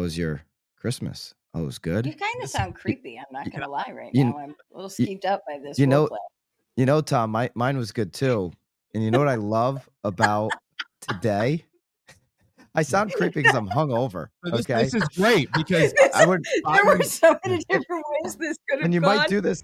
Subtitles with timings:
[0.00, 0.40] how was your
[0.78, 1.34] Christmas?
[1.52, 2.06] Oh, it was good.
[2.06, 3.18] You kind of sound creepy.
[3.18, 4.38] I'm not gonna lie right you- now.
[4.38, 5.78] I'm a little skeeved up by this.
[5.78, 6.16] you know- roleplay.
[6.76, 8.50] You know, Tom, my mine was good too.
[8.94, 10.52] And you know what I love about
[11.02, 11.66] today?
[12.74, 14.28] I sound creepy because I'm hungover.
[14.46, 14.84] So This, Okay.
[14.84, 16.42] this is great because I would
[16.72, 19.16] there were would- so many different ways this could have and you gone.
[19.18, 19.62] might do this.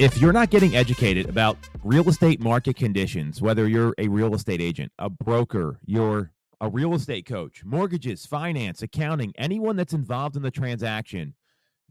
[0.00, 4.62] If you're not getting educated about real estate market conditions, whether you're a real estate
[4.62, 10.42] agent, a broker, you're a real estate coach, mortgages, finance, accounting, anyone that's involved in
[10.42, 11.34] the transaction,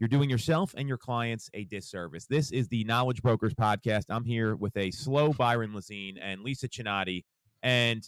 [0.00, 2.26] you're doing yourself and your clients a disservice.
[2.26, 4.06] This is the Knowledge Brokers podcast.
[4.08, 7.22] I'm here with a slow Byron Lazine and Lisa Chinatti,
[7.62, 8.02] and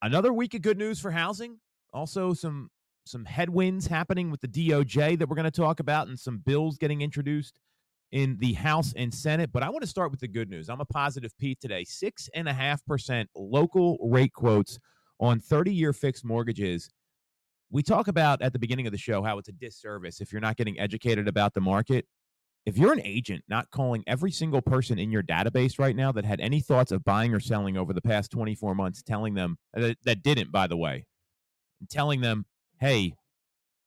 [0.00, 1.58] another week of good news for housing.
[1.92, 2.70] Also, some
[3.04, 6.78] some headwinds happening with the DOJ that we're going to talk about, and some bills
[6.78, 7.60] getting introduced
[8.12, 9.50] in the House and Senate.
[9.52, 10.68] But I want to start with the good news.
[10.68, 11.84] I'm a positive Pete today.
[11.84, 14.78] Six and a half percent local rate quotes
[15.20, 16.90] on 30 year fixed mortgages.
[17.70, 20.40] We talk about at the beginning of the show how it's a disservice if you're
[20.40, 22.06] not getting educated about the market.
[22.66, 26.24] If you're an agent not calling every single person in your database right now that
[26.24, 29.80] had any thoughts of buying or selling over the past 24 months, telling them uh,
[29.80, 31.04] that, that didn't, by the way,
[31.90, 32.46] telling them,
[32.80, 33.14] hey,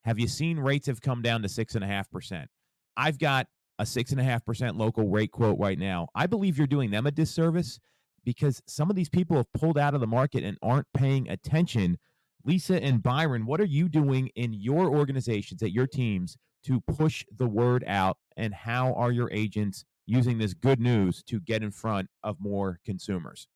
[0.05, 2.49] have you seen rates have come down to six and a half percent?
[2.95, 3.47] I've got
[3.79, 6.07] a six and a half percent local rate quote right now.
[6.15, 7.79] I believe you're doing them a disservice
[8.23, 11.97] because some of these people have pulled out of the market and aren't paying attention.
[12.43, 17.23] Lisa and Byron, what are you doing in your organizations, at your teams, to push
[17.37, 18.17] the word out?
[18.35, 22.79] And how are your agents using this good news to get in front of more
[22.85, 23.47] consumers?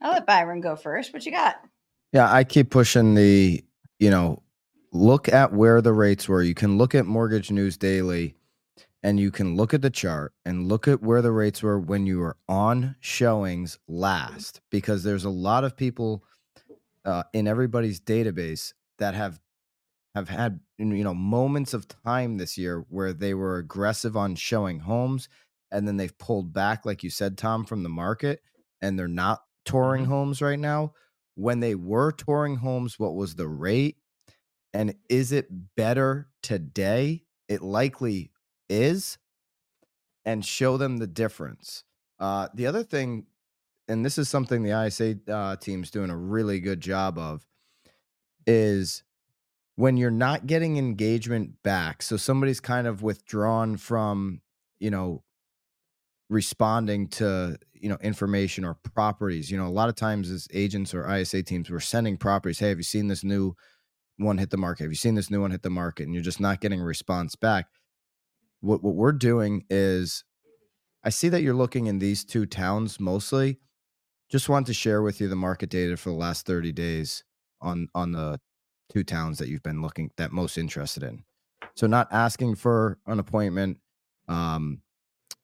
[0.00, 1.12] I'll let Byron go first.
[1.12, 1.56] What you got?
[2.12, 3.64] Yeah, I keep pushing the,
[3.98, 4.42] you know,
[4.92, 6.42] look at where the rates were.
[6.42, 8.34] You can look at Mortgage News Daily
[9.02, 12.06] and you can look at the chart and look at where the rates were when
[12.06, 16.24] you were on showings last because there's a lot of people
[17.04, 19.40] uh, in everybody's database that have
[20.14, 24.80] have had you know moments of time this year where they were aggressive on showing
[24.80, 25.28] homes
[25.70, 28.42] and then they've pulled back like you said Tom from the market
[28.82, 30.08] and they're not touring Mhm.
[30.08, 30.94] homes right now.
[31.34, 33.98] When they were touring homes what was the rate?
[34.74, 37.24] And is it better today?
[37.48, 38.32] It likely
[38.68, 39.18] is
[40.24, 41.84] and show them the difference.
[42.18, 43.26] Uh, the other thing
[43.86, 47.46] and this is something the isa uh, team's doing a really good job of
[48.46, 49.02] is
[49.76, 54.40] when you're not getting engagement back so somebody's kind of withdrawn from
[54.80, 55.22] you know
[56.28, 60.92] responding to you know information or properties you know a lot of times as agents
[60.92, 63.54] or isa teams we're sending properties hey have you seen this new
[64.18, 64.82] one hit the market?
[64.82, 66.04] Have you seen this new one hit the market?
[66.04, 67.66] and you're just not getting a response back
[68.60, 70.24] what what we're doing is
[71.04, 73.58] i see that you're looking in these two towns mostly.
[74.30, 77.24] Just want to share with you the market data for the last 30 days
[77.62, 78.38] on on the
[78.92, 81.24] two towns that you've been looking that most interested in.
[81.74, 83.78] So not asking for an appointment
[84.28, 84.82] um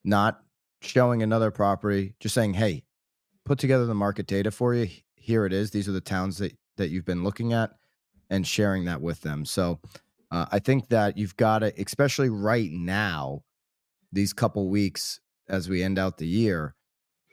[0.05, 0.41] not
[0.83, 2.85] showing another property just saying hey
[3.47, 4.89] put together the market data for you.
[5.17, 5.71] Here it is.
[5.71, 7.71] These are the towns that that you've been looking at
[8.29, 9.45] and sharing that with them.
[9.45, 9.81] So
[10.35, 13.43] uh, i think that you've got to especially right now
[14.13, 16.75] these couple weeks as we end out the year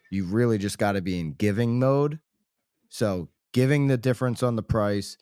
[0.10, 2.20] you've really just got to be in giving mode
[2.90, 5.18] so giving the difference on the price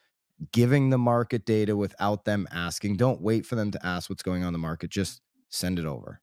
[0.52, 4.44] giving the market data without them asking don't wait for them to ask what's going
[4.44, 6.22] on in the market just send it over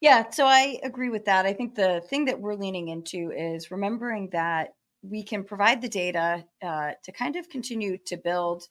[0.00, 1.44] Yeah, so I agree with that.
[1.44, 5.88] I think the thing that we're leaning into is remembering that we can provide the
[5.88, 8.68] data uh, to kind of continue to build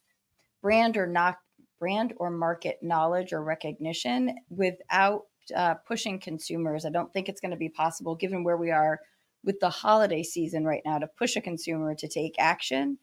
[0.61, 1.37] brand or not
[1.79, 5.23] brand or market knowledge or recognition without
[5.55, 6.85] uh, pushing consumers.
[6.85, 8.99] I don't think it's going to be possible, given where we are
[9.43, 12.97] with the holiday season right now, to push a consumer to take action.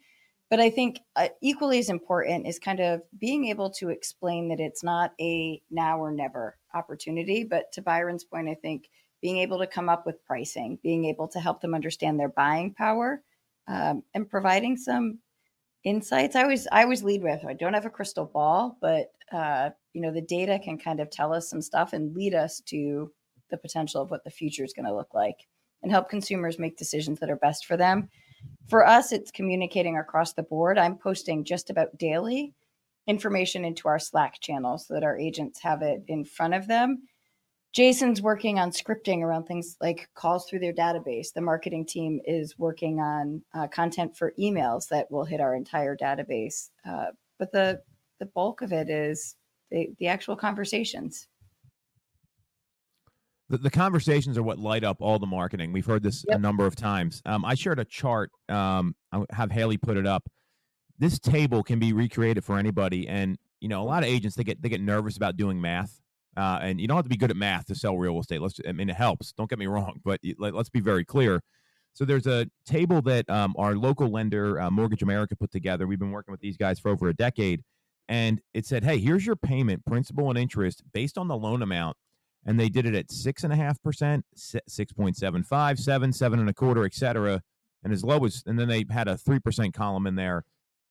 [0.50, 4.60] But I think uh, equally as important is kind of being able to explain that
[4.60, 7.44] it's not a now or never opportunity.
[7.44, 8.88] But to Byron's point, I think
[9.22, 12.74] being able to come up with pricing, being able to help them understand their buying
[12.74, 13.22] power,
[13.66, 15.20] um, and providing some
[15.84, 16.34] insights.
[16.34, 20.00] I always I always lead with I don't have a crystal ball, but uh, you
[20.00, 23.12] know the data can kind of tell us some stuff and lead us to
[23.50, 25.46] the potential of what the future is going to look like,
[25.82, 28.08] and help consumers make decisions that are best for them.
[28.68, 30.78] For us, it's communicating across the board.
[30.78, 32.54] I'm posting just about daily
[33.06, 37.02] information into our Slack channel so that our agents have it in front of them.
[37.74, 41.32] Jason's working on scripting around things like calls through their database.
[41.34, 45.96] The marketing team is working on uh, content for emails that will hit our entire
[45.96, 46.70] database.
[46.88, 47.06] Uh,
[47.38, 47.80] but the
[48.20, 49.34] the bulk of it is
[49.72, 51.26] the, the actual conversations.
[53.48, 55.72] the, the conversations are what light up all the marketing.
[55.72, 56.38] We've heard this Yep.
[56.38, 57.20] a number of times.
[57.26, 58.30] Um, I shared a chart.
[58.48, 60.28] Um, I'll have Haley put it up.
[60.98, 64.44] This table can be recreated for anybody, and you know, a lot of agents they
[64.44, 66.00] get they get nervous about doing math.
[66.36, 68.40] Uh, and you don't have to be good at math to sell real estate.
[68.40, 69.32] Let's, I mean, it helps.
[69.32, 71.40] Don't get me wrong, but let, let's be very clear.
[71.92, 75.86] So there's a table that um, our local lender, uh, Mortgage America, put together.
[75.86, 77.62] We've been working with these guys for over a decade,
[78.08, 81.96] and it said, "Hey, here's your payment, principal and interest, based on the loan amount."
[82.44, 86.12] And they did it at six and a half percent, six point seven five, seven,
[86.12, 87.42] seven and a quarter, et cetera,
[87.84, 88.42] and as low as.
[88.44, 90.42] And then they had a three percent column in there.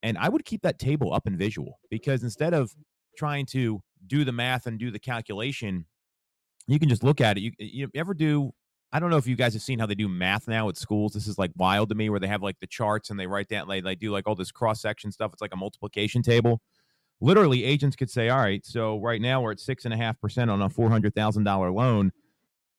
[0.03, 2.71] And I would keep that table up in visual because instead of
[3.17, 5.85] trying to do the math and do the calculation,
[6.67, 7.41] you can just look at it.
[7.41, 8.53] You, you ever do
[8.93, 11.13] I don't know if you guys have seen how they do math now at schools.
[11.13, 13.47] This is like wild to me where they have like the charts and they write
[13.47, 15.33] down, they, they do like all this cross section stuff.
[15.33, 16.61] It's like a multiplication table.
[17.19, 20.21] Literally, agents could say, all right, so right now we're at six and a half
[20.21, 22.11] percent on a $400,000 loan.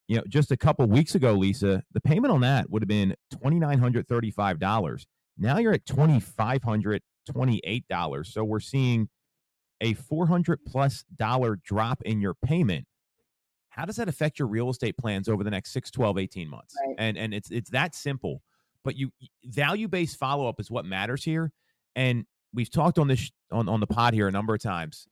[0.06, 3.16] You know, just a couple weeks ago, Lisa, the payment on that would have been
[3.34, 5.06] $2,935.
[5.36, 8.26] Now you're at $2,528.
[8.26, 9.08] So we're seeing
[9.80, 12.86] a 400 plus dollar drop in your payment
[13.74, 16.74] how does that affect your real estate plans over the next 6 12 18 months?
[16.86, 16.94] Right.
[16.98, 18.42] and and it's it's that simple
[18.84, 19.10] but you
[19.44, 21.50] value based follow up is what matters here
[21.96, 25.06] and we've talked on this on on the pod here a number of times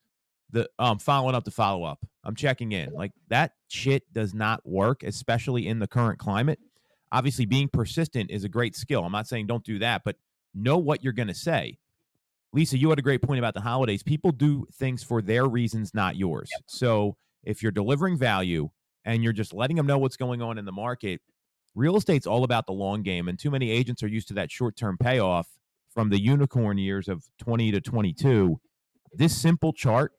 [0.50, 4.60] the um following up to follow up i'm checking in like that shit does not
[4.64, 6.58] work especially in the current climate.
[7.10, 10.16] Obviously being persistent is a great skill i'm not saying don't do that but
[10.54, 11.76] know what you're going to say
[12.52, 15.92] lisa you had a great point about the holidays people do things for their reasons
[15.94, 18.70] not yours so if you're delivering value
[19.04, 21.20] and you're just letting them know what's going on in the market,
[21.74, 23.28] real estate's all about the long game.
[23.28, 25.48] And too many agents are used to that short term payoff
[25.92, 28.60] from the unicorn years of 20 to 22.
[29.12, 30.12] This simple chart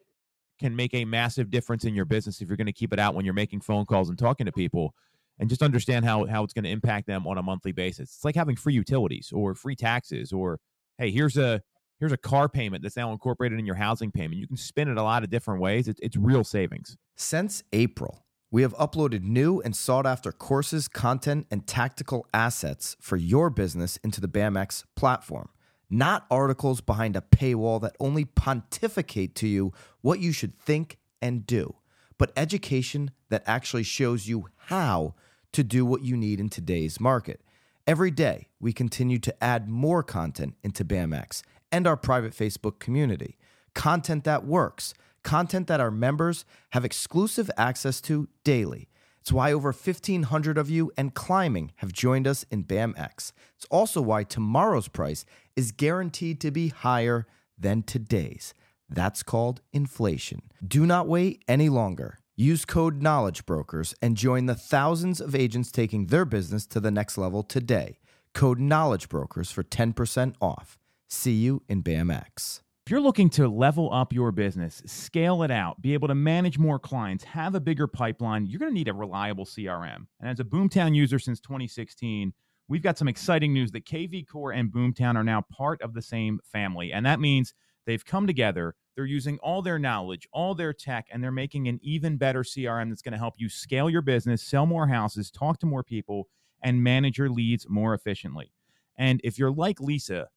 [0.59, 3.15] can make a massive difference in your business if you're going to keep it out
[3.15, 4.93] when you're making phone calls and talking to people
[5.39, 8.13] and just understand how, how it's going to impact them on a monthly basis.
[8.15, 10.59] It's like having free utilities or free taxes or,
[10.99, 11.61] hey, here's a
[11.99, 14.39] here's a car payment that's now incorporated in your housing payment.
[14.39, 15.87] You can spin it a lot of different ways.
[15.87, 16.97] It's, it's real savings.
[17.15, 23.17] Since April, we have uploaded new and sought after courses, content, and tactical assets for
[23.17, 25.49] your business into the BAMX platform.
[25.89, 31.47] Not articles behind a paywall that only pontificate to you what you should think and
[31.47, 31.75] do,
[32.17, 35.15] but education that actually shows you how
[35.51, 37.41] to do what you need in today's market.
[37.85, 43.37] Every day, we continue to add more content into BAMX and our private Facebook community.
[43.73, 44.93] Content that works,
[45.23, 48.89] content that our members have exclusive access to daily.
[49.19, 53.31] It's why over 1,500 of you and climbing have joined us in BAMX.
[53.55, 55.25] It's also why tomorrow's price
[55.55, 57.25] is guaranteed to be higher
[57.57, 58.53] than today's.
[58.87, 60.41] That's called inflation.
[60.65, 62.19] Do not wait any longer.
[62.35, 66.91] Use code Knowledge Brokers and join the thousands of agents taking their business to the
[66.91, 67.97] next level today.
[68.33, 70.77] Code Knowledge Brokers for 10% off.
[71.09, 72.61] See you in BAMX.
[72.85, 76.57] If you're looking to level up your business, scale it out, be able to manage
[76.57, 80.07] more clients, have a bigger pipeline, you're going to need a reliable CRM.
[80.19, 82.33] And as a Boomtown user since 2016,
[82.67, 86.41] we've got some exciting news that kvCORE and Boomtown are now part of the same
[86.43, 86.91] family.
[86.91, 87.53] And that means
[87.85, 91.79] they've come together, they're using all their knowledge, all their tech, and they're making an
[91.81, 95.57] even better CRM that's going to help you scale your business, sell more houses, talk
[95.59, 96.27] to more people,
[96.61, 98.51] and manage your leads more efficiently.
[98.97, 100.27] And if you're like Lisa,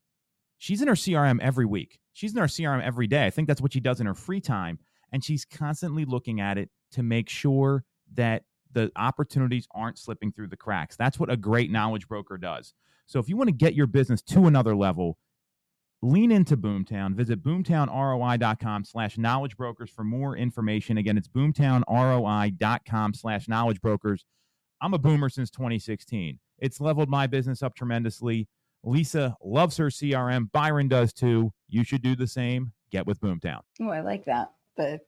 [0.58, 1.98] she's in her CRM every week.
[2.12, 3.26] She's in her CRM every day.
[3.26, 4.78] I think that's what she does in her free time.
[5.12, 7.84] And she's constantly looking at it to make sure
[8.14, 10.96] that the opportunities aren't slipping through the cracks.
[10.96, 12.74] That's what a great knowledge broker does.
[13.06, 15.18] So if you want to get your business to another level,
[16.02, 17.14] lean into Boomtown.
[17.14, 20.98] Visit boomtownroi.com slash knowledge brokers for more information.
[20.98, 24.24] Again, it's boomtownroi.com slash knowledge brokers.
[24.80, 26.38] I'm a boomer since 2016.
[26.58, 28.48] It's leveled my business up tremendously.
[28.86, 30.50] Lisa loves her CRM.
[30.52, 31.52] Byron does too.
[31.68, 32.72] You should do the same.
[32.90, 33.60] Get with Boomtown.
[33.80, 34.52] Oh, I like that.
[34.76, 35.00] The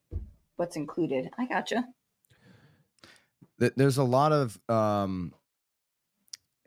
[0.57, 1.29] what's included.
[1.37, 1.85] I gotcha.
[3.57, 5.33] There's a lot of um,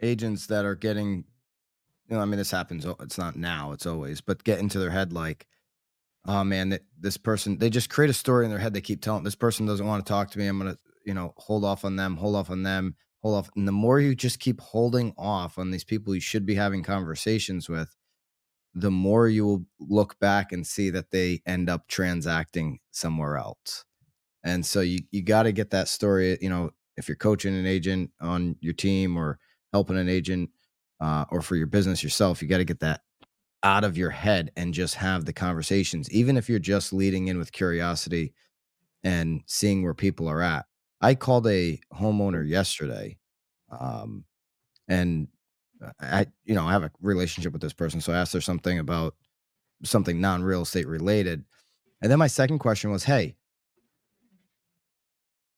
[0.01, 1.25] agents that are getting,
[2.09, 2.87] you know, I mean, this happens.
[3.01, 5.47] It's not now, it's always, but get into their head like,
[6.27, 8.75] oh man, that this person, they just create a story in their head.
[8.75, 10.47] They keep telling this person doesn't want to talk to me.
[10.47, 13.51] I'm going to, you know, hold off on them, hold off on them, hold off.
[13.57, 16.83] And the more you just keep holding off on these people you should be having
[16.83, 17.97] conversations with,
[18.75, 23.85] the more you will look back and see that they end up transacting somewhere else.
[24.45, 27.67] And so you you got to get that story, you know, if you're coaching an
[27.67, 29.39] agent on your team or
[29.73, 30.51] helping an agent
[31.01, 33.01] uh, or for your business yourself, you got to get that
[33.63, 37.39] out of your head and just have the conversations, even if you're just leading in
[37.39, 38.35] with curiosity
[39.05, 40.67] and seeing where people are at.
[41.03, 43.19] I called a homeowner yesterday,
[43.71, 44.25] um,
[44.89, 45.29] and
[46.01, 48.79] I, you know, I have a relationship with this person, so I asked her something
[48.79, 49.15] about
[49.83, 51.45] something non-real estate related,
[52.01, 53.35] and then my second question was, "Hey,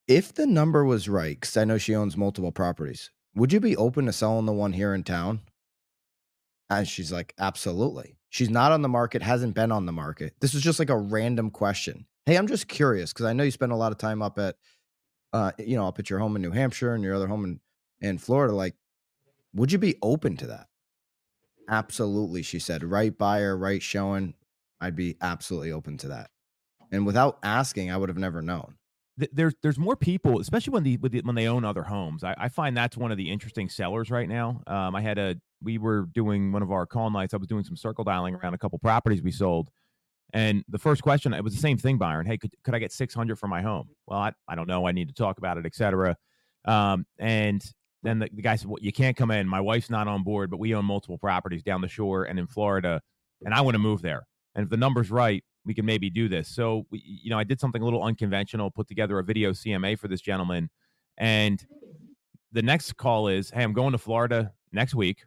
[0.09, 3.77] if the number was right, because I know she owns multiple properties, would you be
[3.77, 5.41] open to selling the one here in town?"
[6.71, 10.35] And she's like, "Absolutely." She's not on the market, hasn't been on the market.
[10.41, 12.07] This is just like a random question.
[12.27, 14.57] Hey, I'm just curious because I know you spend a lot of time up at,
[15.35, 17.61] uh, you know, up at your home in New Hampshire and your other home in
[18.01, 18.55] in Florida.
[18.55, 18.77] Like,
[19.53, 20.69] would you be open to that?
[21.69, 22.85] Absolutely, she said.
[22.85, 24.35] Right buyer, right showing.
[24.81, 26.31] I'd be absolutely open to that.
[26.93, 28.77] And without asking, I would have never known.
[29.17, 32.23] there's there's more people, especially when the, when they own other homes.
[32.23, 34.63] I, I find that's one of the interesting sellers right now.
[34.67, 37.35] Um, I had a we were doing one of our call nights.
[37.35, 39.71] I was doing some circle dialing around a couple properties we sold,
[40.35, 42.27] and the first question it was the same thing, Byron.
[42.27, 43.89] Hey, could could I get six hundred for my home?
[44.07, 44.87] Well, I, I don't know.
[44.87, 46.17] I need to talk about it, etc.
[46.65, 47.65] Um, and
[48.03, 49.49] then the, the guy said, "Well, you can't come in.
[49.49, 52.49] My wife's not on board, but we own multiple properties down the shore and in
[52.49, 53.01] Florida,
[53.45, 54.27] and I want to move there.
[54.57, 57.45] And if the number's right, we can maybe do this." So, we, you know, I
[57.45, 60.69] did something a little unconventional, put together a video CMA for this gentleman,
[61.17, 61.65] and
[62.51, 65.25] the next call is, "Hey, I'm going to Florida next week."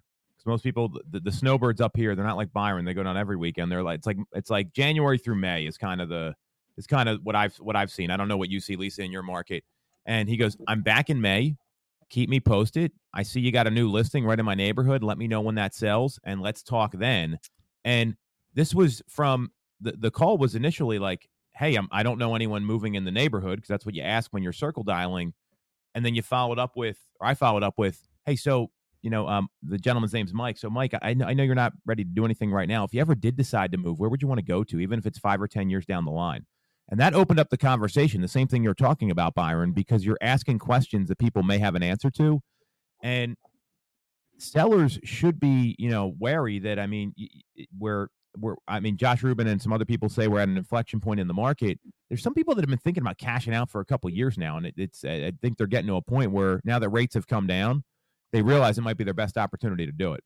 [0.48, 2.86] Most people, the, the snowbirds up here, they're not like Byron.
[2.86, 3.72] They go down every weekend.
[3.72, 6.34] They're like, it's like it's like January through May is kind of the
[6.77, 8.10] is kind of what I've what I've seen.
[8.12, 9.63] I don't know what you see, Lisa, in your market.
[10.06, 11.58] And he goes, I'm back in May.
[12.10, 12.94] Keep me posted.
[13.13, 15.04] I see you got a new listing right in my neighborhood.
[15.04, 17.38] Let me know when that sells and let's talk then.
[17.84, 18.16] And
[18.54, 19.51] this was from
[19.82, 23.12] the, the call was initially like, Hey, I'm, I don't know anyone moving in the
[23.12, 25.34] neighborhood because that's what you ask when you're circle dialing.
[25.94, 29.27] And then you followed up with, or I followed up with, Hey, so, you know,
[29.27, 30.58] um, the gentleman's name's Mike.
[30.58, 32.84] So, Mike, I, I know you're not ready to do anything right now.
[32.84, 35.00] If you ever did decide to move, where would you want to go to, even
[35.00, 36.46] if it's five or 10 years down the line?
[36.89, 40.18] And that opened up the conversation, the same thing you're talking about, Byron, because you're
[40.22, 42.42] asking questions that people may have an answer to.
[43.04, 43.36] And
[44.38, 47.13] sellers should be, you know, wary that, I mean,
[47.77, 51.01] we're, we're, I mean, Josh Rubin and some other people say we're at an inflection
[51.01, 51.80] point in the market.
[52.08, 54.58] There's some people that have been thinking about cashing out for a couple years now.
[54.58, 57.27] And it, it's, I think they're getting to a point where now that rates have
[57.27, 57.84] come down,
[58.34, 60.24] they realize it might be their best opportunity to do it.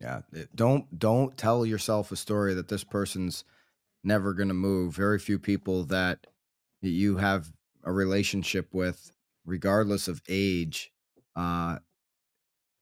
[0.00, 0.20] Yeah,
[0.54, 3.44] don't don't tell yourself a story that this person's
[4.04, 4.94] never going to move.
[4.94, 6.26] Very few people that
[6.80, 7.50] you have
[7.84, 9.10] a relationship with,
[9.44, 10.92] regardless of age,
[11.34, 11.78] uh,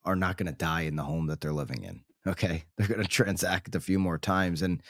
[0.05, 2.01] are not going to die in the home that they're living in.
[2.27, 4.83] Okay, they're going to transact a few more times, and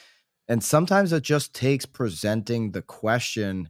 [0.48, 3.70] and sometimes it just takes presenting the question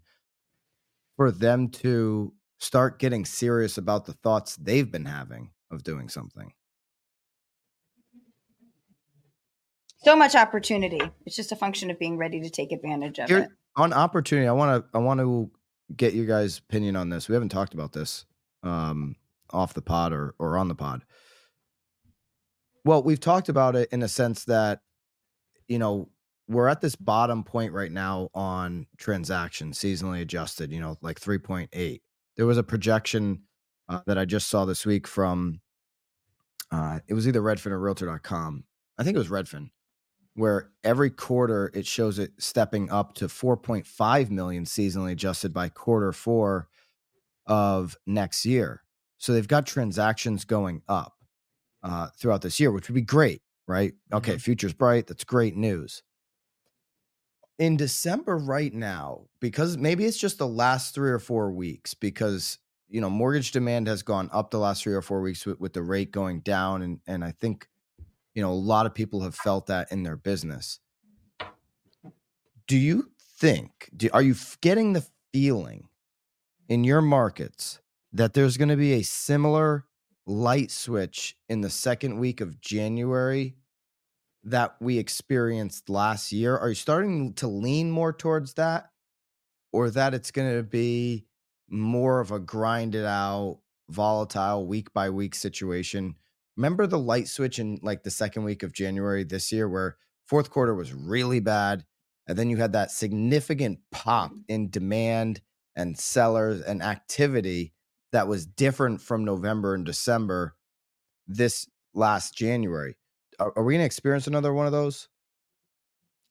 [1.17, 6.54] for them to start getting serious about the thoughts they've been having of doing something.
[10.04, 11.02] So much opportunity.
[11.26, 13.50] It's just a function of being ready to take advantage of Here- it.
[13.76, 15.52] on opportunity, I want to I want to
[15.96, 17.28] get your guys' opinion on this.
[17.28, 18.26] We haven't talked about this
[18.64, 19.16] um,
[19.50, 21.04] off the pod or or on the pod.
[22.86, 24.82] Well, we've talked about it in a sense that
[25.68, 26.10] you know
[26.48, 30.72] we're at this bottom point right now on transactions, seasonally adjusted.
[30.72, 32.02] You know, like three point eight.
[32.38, 33.44] There was a projection
[33.89, 35.62] uh, that I just saw this week from
[36.72, 38.63] uh, it was either Redfin or Realtor.com.
[38.98, 39.70] I think it was Redfin
[40.38, 46.13] where every quarter it shows it stepping up to 4.5 million seasonally adjusted by quarter
[46.13, 46.67] four
[47.48, 48.84] of next year.
[49.17, 51.15] So they've got transactions going up
[51.82, 53.94] uh, throughout this year, which would be great, right?
[54.13, 55.08] Okay, future's bright.
[55.08, 56.03] That's great news.
[57.60, 62.60] In December, right now, because maybe it's just the last three or four weeks, because
[62.88, 65.74] you know mortgage demand has gone up the last three or four weeks with, with
[65.74, 67.68] the rate going down, and and I think
[68.36, 70.80] you know a lot of people have felt that in their business.
[72.68, 75.88] Do you think do, are you getting the feeling
[76.68, 77.80] in your markets
[78.12, 79.86] that there's going to be a similar
[80.26, 83.56] light switch in the second week of january
[84.44, 88.89] that we experienced last year are you starting to lean more towards that?
[89.74, 91.25] Or that it's going to be
[91.70, 96.15] more of a grinded out volatile week by week situation?
[96.56, 100.50] Remember the light switch in like the second week of January this year where fourth
[100.50, 101.86] quarter was really bad
[102.27, 104.44] and then you had that significant pop mm.
[104.48, 105.41] in demand
[105.75, 107.74] and sellers and activity
[108.12, 110.56] that was different from November and December
[111.27, 112.97] this last January.
[113.39, 115.10] Are, are we going to experience another one of those?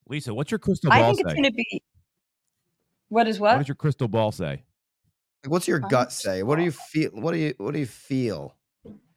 [0.09, 1.83] Lisa, what's your crystal ball I ball think it's going to be.
[3.09, 3.59] What is What what?
[3.59, 4.65] does your crystal ball say?
[5.45, 6.43] Like, what's your My gut say?
[6.43, 7.11] What do you feel?
[7.13, 8.57] What do you what do you feel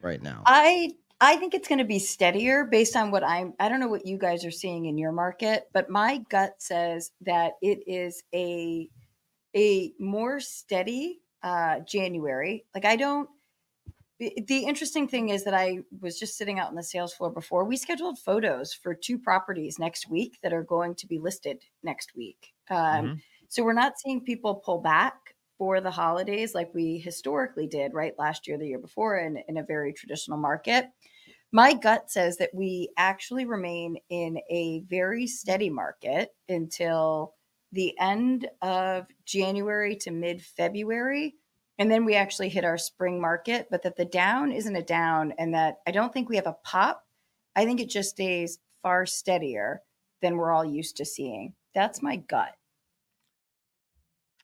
[0.02, 0.44] right now?
[0.46, 0.92] I
[1.22, 3.54] I think it's going to be steadier based on what I'm.
[3.60, 7.12] I don't know what you guys are seeing in your market, but my gut says
[7.22, 8.90] that it is a
[9.56, 12.66] a more steady uh, January.
[12.74, 13.30] Like I don't.
[14.20, 17.64] The interesting thing is that I was just sitting out on the sales floor before.
[17.64, 22.16] We scheduled photos for two properties next week that are going to be listed next
[22.16, 22.54] week.
[22.70, 23.14] Um, mm-hmm.
[23.48, 25.16] So we're not seeing people pull back
[25.58, 28.14] for the holidays like we historically did, right?
[28.18, 30.88] Last year, the year before, in, in a very traditional market.
[31.52, 37.36] My gut says that we actually remain in a very steady market until
[37.72, 41.36] the end of January to mid February.
[41.80, 45.34] And then we actually hit our spring market, but that the down isn't a down
[45.40, 47.06] and that I don't think we have a pop.
[47.56, 49.82] I think it just stays far steadier
[50.22, 51.54] than we're all used to seeing.
[51.74, 52.52] That's my gut.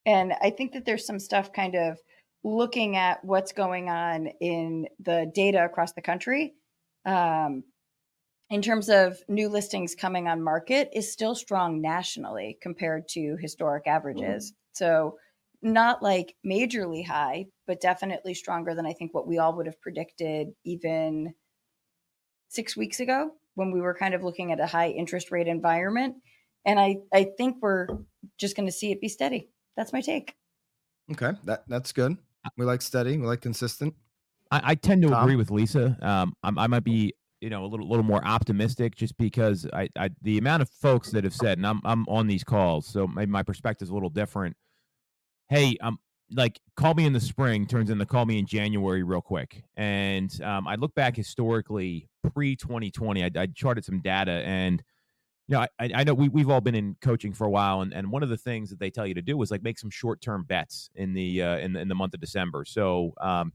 [0.05, 1.99] And I think that there's some stuff kind of
[2.43, 6.53] looking at what's going on in the data across the country
[7.05, 7.63] um,
[8.49, 13.87] in terms of new listings coming on market is still strong nationally compared to historic
[13.87, 14.51] averages.
[14.51, 14.55] Mm-hmm.
[14.73, 15.17] So
[15.61, 19.81] not like majorly high, but definitely stronger than I think what we all would have
[19.81, 21.33] predicted even
[22.49, 26.15] six weeks ago when we were kind of looking at a high interest rate environment.
[26.65, 27.87] And I, I think we're
[28.37, 29.49] just going to see it be steady.
[29.77, 30.35] That's my take.
[31.11, 32.17] Okay, that that's good.
[32.57, 33.17] We like steady.
[33.17, 33.93] We like consistent.
[34.51, 35.23] I, I tend to Tom?
[35.23, 35.97] agree with Lisa.
[36.01, 39.89] Um, I, I might be you know a little little more optimistic just because I,
[39.95, 43.05] I the amount of folks that have said and I'm I'm on these calls so
[43.05, 44.55] maybe my perspective is a little different.
[45.49, 45.99] Hey, um
[46.31, 49.63] like call me in the spring turns into call me in January real quick.
[49.77, 53.23] And um, I look back historically pre 2020.
[53.23, 54.81] I, I charted some data and
[55.47, 57.93] you know, I, I know we, we've all been in coaching for a while, and,
[57.93, 59.91] and one of the things that they tell you to do is like make some
[59.91, 62.65] short term bets in the uh, in the, in the month of December.
[62.65, 63.53] So um,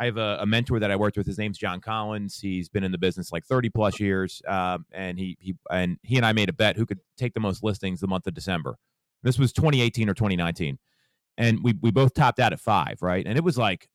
[0.00, 1.26] I have a, a, mentor that I worked with.
[1.26, 2.40] His name's John Collins.
[2.40, 6.16] He's been in the business like 30 plus years, um, and he he and he
[6.16, 8.76] and I made a bet who could take the most listings the month of December.
[9.22, 10.78] This was 2018 or 2019,
[11.40, 13.26] and we we both topped out at five, right?
[13.26, 13.88] And it was like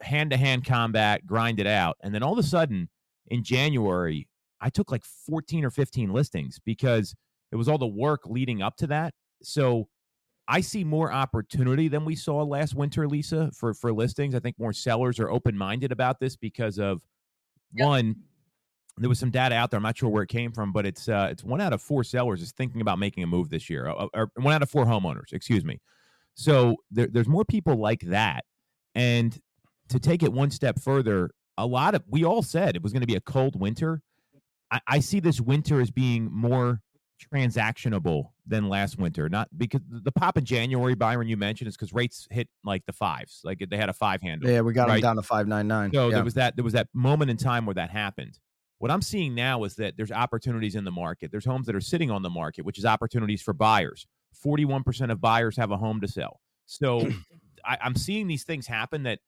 [0.00, 2.88] hand to hand combat, grind it out, and then all of a sudden
[3.28, 4.28] in January
[4.60, 7.14] I took like 14 or 15 listings because
[7.52, 9.14] it was all the work leading up to that.
[9.42, 9.88] So
[10.48, 14.34] I see more opportunity than we saw last winter, Lisa, for for listings.
[14.34, 17.02] I think more sellers are open minded about this because of
[17.74, 17.86] yep.
[17.86, 18.16] one.
[18.98, 19.76] There was some data out there.
[19.76, 22.04] I'm not sure where it came from, but it's uh, it's one out of four
[22.04, 24.86] sellers is thinking about making a move this year, or, or one out of four
[24.86, 25.32] homeowners.
[25.32, 25.80] Excuse me.
[26.36, 28.44] So there, there's more people like that,
[28.94, 29.36] and
[29.88, 33.00] to take it one step further, a lot of we all said it was going
[33.00, 34.02] to be a cold winter
[34.70, 36.80] I, I see this winter as being more
[37.32, 39.28] transactionable than last winter.
[39.28, 42.92] Not because the pop in January, Byron, you mentioned, is because rates hit like the
[42.92, 44.50] fives, like they had a five handle.
[44.50, 44.94] Yeah, we got right?
[44.94, 45.92] them down to five nine nine.
[45.92, 46.16] So yeah.
[46.16, 48.38] there was that there was that moment in time where that happened.
[48.78, 51.30] What I'm seeing now is that there's opportunities in the market.
[51.30, 54.06] There's homes that are sitting on the market, which is opportunities for buyers.
[54.44, 56.40] 41% of buyers have a home to sell.
[56.66, 57.08] So
[57.64, 59.20] I, I'm seeing these things happen that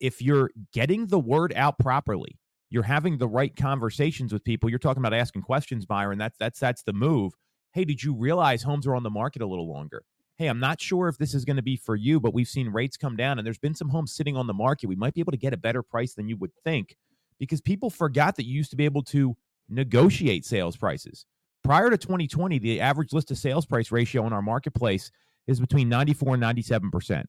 [0.00, 2.38] if you're getting the word out properly,
[2.70, 4.68] you're having the right conversations with people.
[4.68, 6.18] You're talking about asking questions, Byron.
[6.18, 7.32] That's that's that's the move.
[7.72, 10.02] Hey, did you realize homes are on the market a little longer?
[10.36, 12.68] Hey, I'm not sure if this is going to be for you, but we've seen
[12.68, 14.88] rates come down and there's been some homes sitting on the market.
[14.88, 16.96] We might be able to get a better price than you would think
[17.38, 19.36] because people forgot that you used to be able to
[19.68, 21.26] negotiate sales prices.
[21.64, 25.10] Prior to 2020, the average list to sales price ratio in our marketplace
[25.46, 27.24] is between 94 and 97%.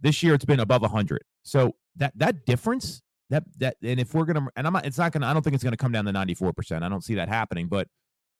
[0.00, 1.22] This year it's been above 100.
[1.42, 5.12] So that that difference that that and if we're gonna and I'm not it's not
[5.12, 6.82] gonna I don't think it's gonna come down to 94%.
[6.82, 7.68] I don't see that happening.
[7.68, 7.88] But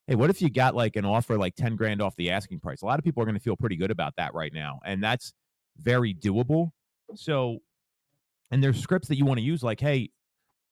[0.07, 2.81] hey, what if you got like an offer like 10 grand off the asking price?
[2.81, 4.79] A lot of people are gonna feel pretty good about that right now.
[4.85, 5.33] And that's
[5.77, 6.71] very doable.
[7.15, 7.59] So
[8.51, 10.09] and there's scripts that you want to use like, hey,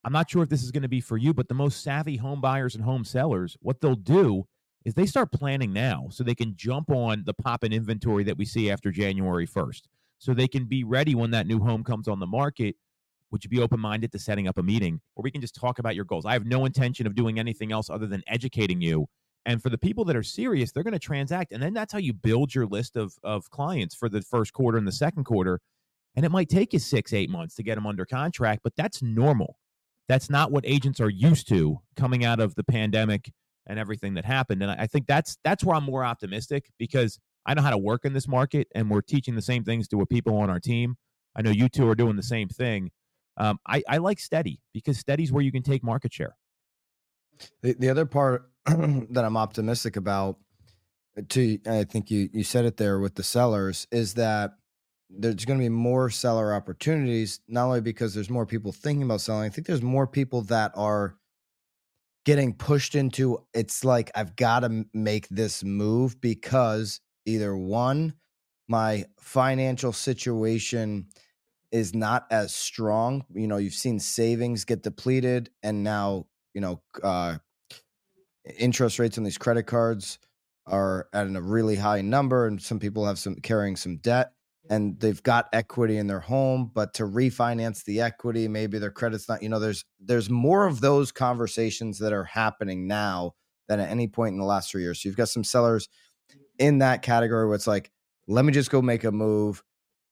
[0.03, 2.15] I'm not sure if this is going to be for you, but the most savvy
[2.15, 4.45] home buyers and home sellers, what they'll do
[4.85, 8.37] is they start planning now so they can jump on the pop in inventory that
[8.37, 9.81] we see after January 1st.
[10.19, 12.75] So they can be ready when that new home comes on the market
[13.31, 15.79] would you be open minded to setting up a meeting where we can just talk
[15.79, 16.25] about your goals?
[16.25, 19.07] I have no intention of doing anything else other than educating you.
[19.45, 21.51] And for the people that are serious, they're going to transact.
[21.51, 24.77] And then that's how you build your list of, of clients for the first quarter
[24.77, 25.59] and the second quarter.
[26.15, 29.03] And it might take you six, eight months to get them under contract, but that's
[29.03, 29.57] normal.
[30.07, 33.31] That's not what agents are used to coming out of the pandemic
[33.67, 34.61] and everything that happened.
[34.61, 38.05] And I think that's that's where I'm more optimistic because I know how to work
[38.05, 40.97] in this market and we're teaching the same things to people on our team.
[41.35, 42.91] I know you two are doing the same thing.
[43.37, 46.35] Um, I, I like steady because steady's where you can take market share.
[47.61, 50.37] The, the other part that I'm optimistic about,
[51.17, 54.55] uh, to I think you you said it there with the sellers, is that
[55.09, 57.41] there's going to be more seller opportunities.
[57.47, 60.71] Not only because there's more people thinking about selling, I think there's more people that
[60.75, 61.17] are
[62.25, 63.39] getting pushed into.
[63.53, 68.13] It's like I've got to make this move because either one,
[68.67, 71.07] my financial situation
[71.71, 73.25] is not as strong.
[73.33, 77.37] You know, you've seen savings get depleted, and now you know uh,
[78.57, 80.19] interest rates on these credit cards
[80.67, 84.33] are at a really high number, and some people have some carrying some debt,
[84.69, 89.29] and they've got equity in their home, but to refinance the equity, maybe their credit's
[89.29, 89.43] not.
[89.43, 93.33] You know, there's there's more of those conversations that are happening now
[93.67, 95.01] than at any point in the last three years.
[95.01, 95.87] So you've got some sellers
[96.57, 97.91] in that category where it's like,
[98.27, 99.63] let me just go make a move,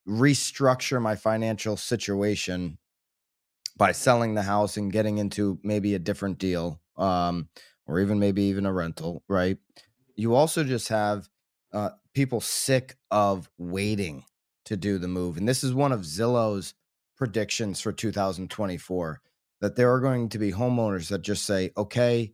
[0.07, 2.77] restructure my financial situation
[3.77, 7.49] by selling the house and getting into maybe a different deal um,
[7.87, 9.57] or even maybe even a rental, right?
[10.15, 11.27] You also just have
[11.71, 14.23] uh, people sick of waiting
[14.65, 15.38] to do the move.
[15.38, 16.73] And this is one of Zillow's
[17.15, 19.21] predictions for 2024
[19.62, 22.34] that there are going to be homeowners that just say, okay,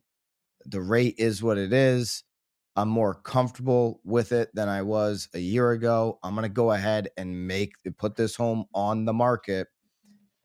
[0.65, 2.24] the rate is what it is.
[2.76, 6.20] I'm more comfortable with it than I was a year ago.
[6.24, 9.68] I'm going to go ahead and make put this home on the market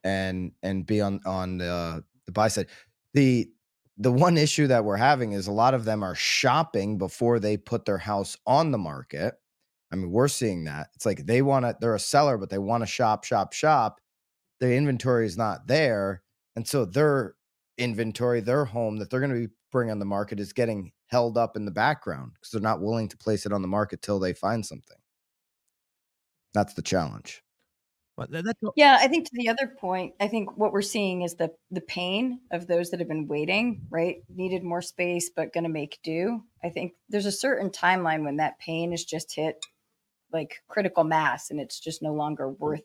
[0.03, 2.67] and and be on on the, the buy side.
[3.13, 3.49] The
[3.97, 7.55] the one issue that we're having is a lot of them are shopping before they
[7.55, 9.35] put their house on the market.
[9.95, 10.89] I mean, we're seeing that.
[10.95, 14.01] It's like they want to they're a seller but they want to shop shop shop.
[14.59, 16.21] The inventory is not there
[16.55, 17.35] and so their
[17.77, 21.37] inventory, their home that they're going to be bringing on the market is getting held
[21.37, 24.19] up in the background because they're not willing to place it on the market till
[24.19, 24.97] they find something.
[26.53, 27.41] That's the challenge.
[28.17, 31.35] But that's yeah, I think to the other point, I think what we're seeing is
[31.35, 34.17] the the pain of those that have been waiting, right?
[34.33, 36.41] Needed more space, but going to make do.
[36.63, 39.57] I think there's a certain timeline when that pain is just hit
[40.35, 42.83] like critical mass, and it's just no longer worth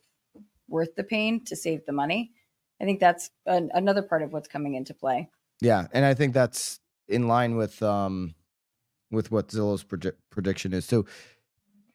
[0.69, 2.33] worth the pain to save the money.
[2.81, 5.29] I think that's an, another part of what's coming into play.
[5.61, 8.35] Yeah, and I think that's in line with um
[9.11, 9.85] with what Zillow's
[10.31, 10.85] prediction is.
[10.85, 11.05] So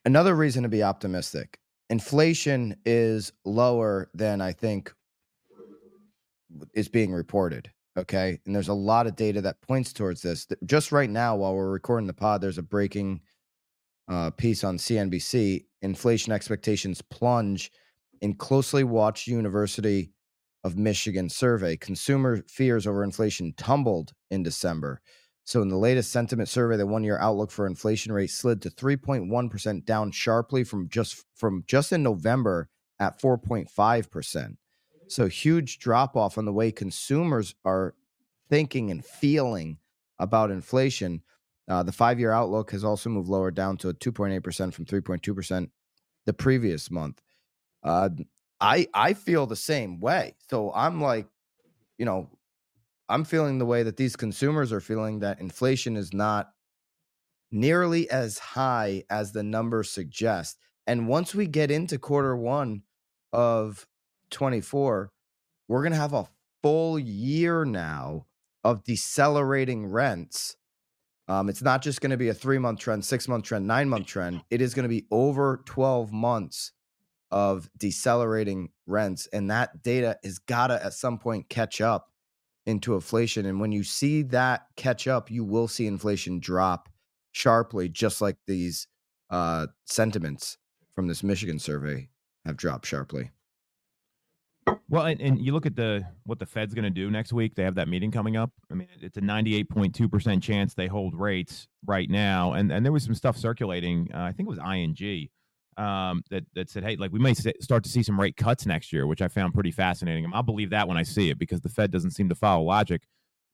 [0.04, 1.60] another reason to be optimistic.
[1.90, 4.94] Inflation is lower than I think
[6.74, 7.72] is being reported.
[7.98, 8.40] Okay.
[8.46, 10.48] And there's a lot of data that points towards this.
[10.66, 13.22] Just right now, while we're recording the pod, there's a breaking
[14.08, 15.66] uh, piece on CNBC.
[15.82, 17.72] Inflation expectations plunge
[18.22, 20.12] in closely watched university
[20.64, 21.78] of Michigan survey.
[21.78, 25.02] Consumer fears over inflation tumbled in December.
[25.44, 29.86] So, in the latest sentiment survey, the one-year outlook for inflation rate slid to 3.1%,
[29.86, 32.68] down sharply from just from just in November
[33.00, 34.58] at 4.5%.
[35.08, 37.94] So, huge drop off on the way consumers are
[38.50, 39.78] thinking and feeling
[40.18, 41.22] about inflation.
[41.68, 45.70] Uh, the five-year outlook has also moved lower, down to 2.8% from 3.2%
[46.26, 47.22] the previous month.
[47.84, 48.10] Uh,
[48.60, 50.36] I I feel the same way.
[50.50, 51.28] So I'm like,
[51.98, 52.30] you know,
[53.10, 56.52] I'm feeling the way that these consumers are feeling that inflation is not
[57.52, 60.58] nearly as high as the numbers suggest.
[60.88, 62.84] And once we get into quarter one
[63.34, 63.88] of
[64.32, 65.12] 24,
[65.68, 66.28] we're going to have a
[66.62, 68.26] full year now
[68.64, 70.56] of decelerating rents.
[71.28, 73.90] Um, it's not just going to be a three month trend, six month trend, nine
[73.90, 74.42] month trend.
[74.50, 76.72] It is going to be over 12 months
[77.32, 79.28] of decelerating rents.
[79.34, 82.12] And that data has got to at some point catch up
[82.66, 83.46] into inflation.
[83.46, 86.90] And when you see that catch up, you will see inflation drop
[87.32, 88.88] sharply, just like these
[89.30, 90.58] uh, sentiments
[90.94, 92.10] from this Michigan survey
[92.46, 93.32] have dropped sharply.
[94.88, 97.56] Well, and, and you look at the what the Fed's going to do next week.
[97.56, 98.52] They have that meeting coming up.
[98.72, 102.72] I mean, it's a ninety-eight point two percent chance they hold rates right now, and
[102.72, 104.10] and there was some stuff circulating.
[104.14, 105.30] Uh, I think it was ING
[105.78, 108.94] um, that that said, hey, like we may start to see some rate cuts next
[108.94, 110.30] year, which I found pretty fascinating.
[110.34, 113.04] I'll believe that when I see it because the Fed doesn't seem to follow logic.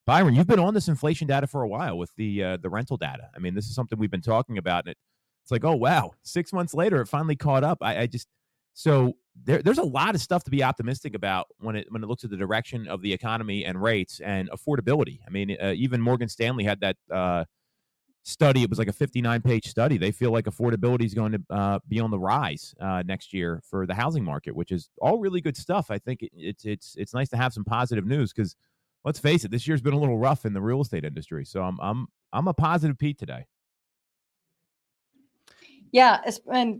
[0.06, 2.98] Byron, you've been on this inflation data for a while with the uh, the rental
[2.98, 3.30] data.
[3.36, 4.98] I mean, this is something we've been talking about, and it,
[5.44, 7.78] it's like, oh wow, six months later, it finally caught up.
[7.82, 8.28] I, I just
[8.74, 12.08] so there, there's a lot of stuff to be optimistic about when it when it
[12.08, 15.20] looks at the direction of the economy and rates and affordability.
[15.26, 16.98] I mean, uh, even Morgan Stanley had that.
[17.12, 17.46] Uh,
[18.24, 18.64] study.
[18.64, 19.98] It was like a 59 page study.
[19.98, 23.62] They feel like affordability is going to uh, be on the rise uh, next year
[23.70, 25.90] for the housing market, which is all really good stuff.
[25.90, 28.56] I think it, it's it's it's nice to have some positive news because
[29.04, 31.46] let's face it, this year's been a little rough in the real estate industry.
[31.46, 33.46] So I'm I'm I'm a positive Pete today.
[35.92, 36.22] Yeah,
[36.54, 36.80] and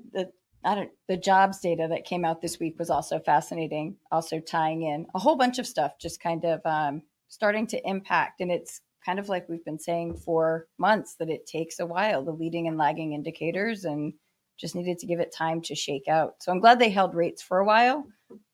[0.64, 3.98] I don't the jobs data that came out this week was also fascinating.
[4.12, 8.42] Also tying in a whole bunch of stuff, just kind of um, starting to impact,
[8.42, 12.24] and it's kind of like we've been saying for months that it takes a while,
[12.24, 14.14] the leading and lagging indicators, and
[14.60, 16.36] just needed to give it time to shake out.
[16.40, 18.06] So I'm glad they held rates for a while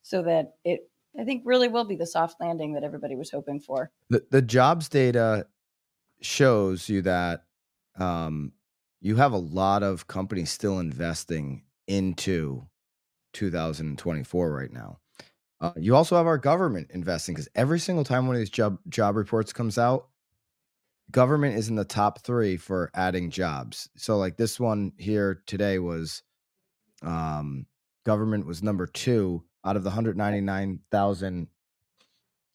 [0.03, 0.89] so that it,
[1.19, 3.91] I think, really will be the soft landing that everybody was hoping for.
[4.09, 5.47] The, the jobs data
[6.21, 7.43] shows you that
[7.99, 8.53] um,
[9.01, 12.67] you have a lot of companies still investing into
[13.33, 14.99] 2024 right now.
[15.59, 18.77] Uh, you also have our government investing because every single time one of these job
[18.89, 20.09] job reports comes out,
[21.09, 23.89] government is in the top three for adding jobs.
[23.97, 26.21] So like this one here today was,
[27.01, 27.65] um,
[28.05, 31.47] government was number two out of the 199,000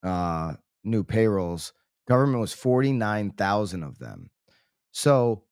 [0.02, 1.72] uh, new payrolls.
[2.08, 4.30] Government was 49,000 of them.
[4.92, 5.44] So,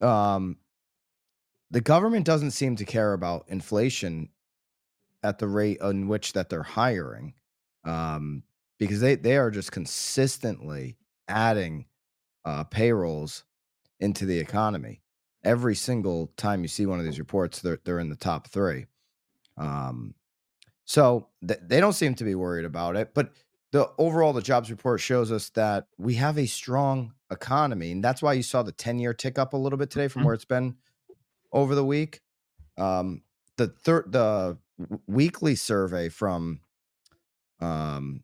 [0.00, 0.56] um,
[1.70, 4.30] the government doesn't seem to care about inflation
[5.22, 7.34] at the rate in which that they're hiring
[7.84, 8.42] um,
[8.78, 10.96] because they, they are just consistently
[11.28, 11.86] adding
[12.44, 13.44] uh, payrolls
[14.00, 15.02] into the economy.
[15.44, 18.86] Every single time you see one of these reports they're, they're in the top three.
[19.56, 20.14] Um,
[20.84, 23.32] so th- they don't seem to be worried about it but
[23.72, 28.22] the overall the jobs report shows us that we have a strong economy and that's
[28.22, 30.24] why you saw the 10 year tick up a little bit today from Mhm.
[30.24, 30.76] where it's been
[31.52, 32.20] over the week
[32.78, 33.22] um,
[33.56, 34.56] the third the
[35.06, 36.60] weekly survey from
[37.60, 38.22] um,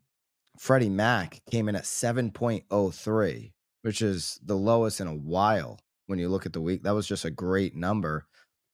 [0.58, 6.30] Freddie Mac came in at 7.03, which is the lowest in a while when you
[6.30, 6.82] look at the week.
[6.84, 8.24] That was just a great number.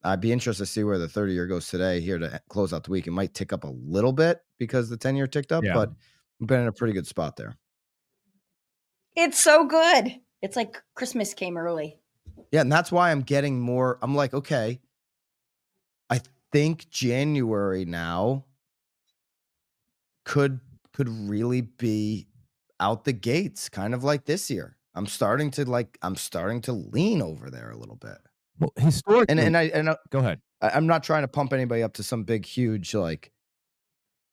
[0.04, 2.84] I'd be interested to see where the 30 year goes today here to close out
[2.84, 3.08] the week.
[3.08, 5.74] It might tick up a little bit because the 10 year ticked up, Yeah.
[5.74, 5.90] but
[6.38, 7.56] we've been in a pretty good spot there.
[9.16, 10.20] It's so good.
[10.40, 11.98] It's like Christmas came early.
[12.52, 13.98] Yeah, and that's why I'm getting more.
[14.02, 14.80] I'm like, okay,
[16.10, 16.20] I
[16.52, 18.46] think January now
[20.24, 20.60] could
[20.92, 22.28] could really be
[22.80, 24.76] out the gates, kind of like this year.
[24.94, 28.18] I'm starting to like I'm starting to lean over there a little bit.
[28.58, 30.40] Well, historically, And and I and I, go ahead.
[30.60, 33.32] I- I'm not trying to pump anybody up to some big huge like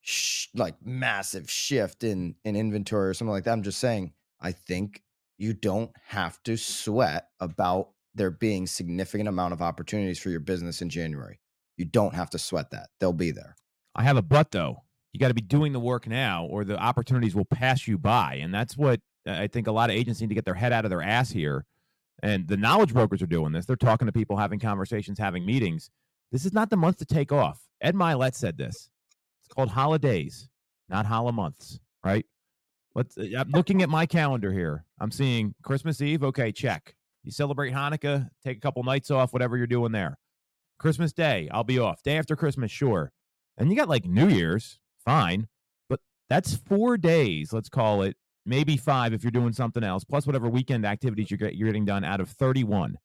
[0.02, 3.54] sh- like massive shift in in inventory or something like that.
[3.54, 5.04] I'm just saying I think
[5.38, 10.82] you don't have to sweat about there being significant amount of opportunities for your business
[10.82, 11.40] in January.
[11.78, 12.90] You don't have to sweat that.
[13.00, 13.56] They'll be there.
[13.96, 14.84] I have a but though.
[15.14, 18.36] You got to be doing the work now, or the opportunities will pass you by,
[18.36, 20.72] and that's what uh, I think a lot of agents need to get their head
[20.72, 21.66] out of their ass here.
[22.22, 23.66] And the knowledge brokers are doing this.
[23.66, 25.90] They're talking to people, having conversations, having meetings.
[26.32, 27.62] This is not the month to take off.
[27.82, 28.90] Ed Mylett said this.
[29.44, 30.48] It's called holidays,
[30.90, 32.26] not holla months, right?
[32.94, 34.86] Let's, uh, I'm looking at my calendar here.
[35.00, 36.24] I'm seeing Christmas Eve.
[36.24, 36.96] Okay, check.
[37.30, 40.18] You celebrate Hanukkah, take a couple nights off, whatever you're doing there.
[40.80, 42.02] Christmas Day, I'll be off.
[42.02, 43.12] Day after Christmas, sure.
[43.56, 45.48] And you got like New Year's, fine.
[45.90, 50.26] But that's four days, let's call it, maybe five if you're doing something else, plus
[50.26, 52.98] whatever weekend activities you're, get, you're getting done out of 31.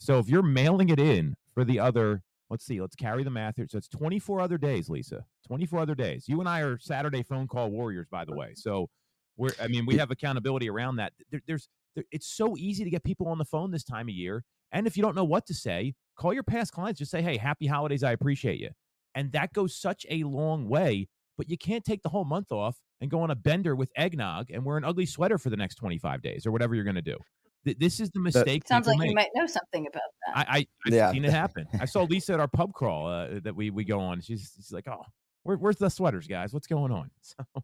[0.00, 3.56] So if you're mailing it in for the other, let's see, let's carry the math
[3.56, 3.68] here.
[3.70, 5.24] So it's 24 other days, Lisa.
[5.48, 6.26] 24 other days.
[6.28, 8.52] You and I are Saturday phone call warriors, by the way.
[8.54, 8.90] So
[9.38, 11.14] we're, I mean, we have accountability around that.
[11.30, 11.70] There, there's, there,
[12.10, 14.44] it's so easy to get people on the phone this time of year.
[14.72, 16.98] And if you don't know what to say, call your past clients.
[16.98, 18.02] Just say, hey, happy holidays.
[18.02, 18.70] I appreciate you.
[19.14, 21.08] And that goes such a long way.
[21.36, 24.50] But you can't take the whole month off and go on a bender with eggnog
[24.50, 27.02] and wear an ugly sweater for the next 25 days or whatever you're going to
[27.02, 27.16] do.
[27.64, 28.66] Th- This is the mistake.
[28.66, 30.48] Sounds people like you might know something about that.
[30.50, 31.10] I, I I've Yeah.
[31.12, 31.66] seen it happen.
[31.80, 34.20] I saw Lisa at our pub crawl uh, that we we go on.
[34.20, 35.04] She's she's like, oh,
[35.42, 36.52] where, where's the sweaters, guys?
[36.54, 37.10] What's going on?
[37.22, 37.62] So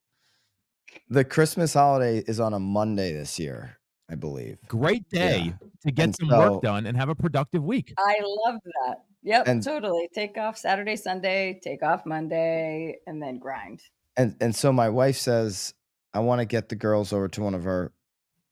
[1.11, 3.78] The Christmas holiday is on a Monday this year,
[4.11, 4.59] I believe.
[4.69, 7.93] great day to get And some so- work done and have a productive week.
[7.99, 8.17] I
[8.47, 9.05] love that.
[9.23, 10.09] Yep, And- totally.
[10.15, 13.83] Take off Saturday, Sunday, take off Monday, and then grind.
[14.17, 15.75] And and so my wife says,
[16.15, 17.93] I want to get the girls over to one of our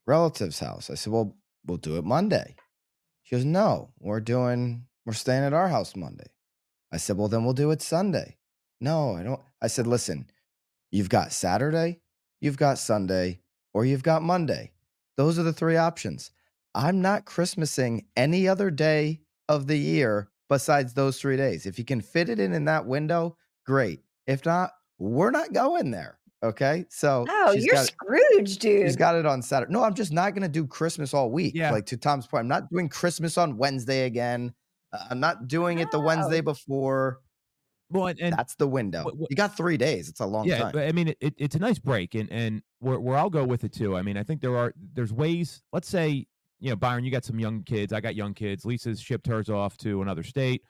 [0.06, 0.90] relatives' house.
[0.90, 2.56] I said, Well, we'll do it Monday.
[3.22, 6.26] She goes, No, we're doing we're staying at our house Monday.
[6.92, 8.36] I said, Well, then we'll do it Sunday.
[8.80, 9.40] No, I don't.
[9.62, 10.28] I said, Listen,
[10.90, 12.00] you've got Saturday,
[12.40, 13.40] you've got Sunday,
[13.72, 14.72] or you've got Monday.
[15.16, 16.30] Those are the three options.
[16.74, 21.66] I'm not Christmasing any other day of the year besides those three days.
[21.66, 24.00] If you can fit it in in that window, great.
[24.26, 26.18] If not, we're not going there.
[26.42, 26.84] Okay.
[26.90, 28.86] So Oh, she's you're got, Scrooge, dude.
[28.86, 29.72] she's got it on Saturday.
[29.72, 31.54] No, I'm just not going to do Christmas all week.
[31.54, 31.70] Yeah.
[31.70, 34.52] Like to Tom's point, I'm not doing Christmas on Wednesday again.
[34.92, 37.20] Uh, I'm not doing it the Wednesday before.
[37.90, 39.04] Well, and, and That's the window.
[39.04, 40.08] what- what- you got three days.
[40.08, 40.72] It's a long yeah, time.
[40.72, 43.44] but I mean, it, it, it's a nice break, and and where where I'll go
[43.44, 43.96] with it too.
[43.96, 45.62] I mean, I think there are there's ways.
[45.72, 46.26] Let's say
[46.58, 47.92] you know, Byron, you got some young kids.
[47.92, 48.64] I got young kids.
[48.64, 50.62] Lisa's shipped hers off to another state,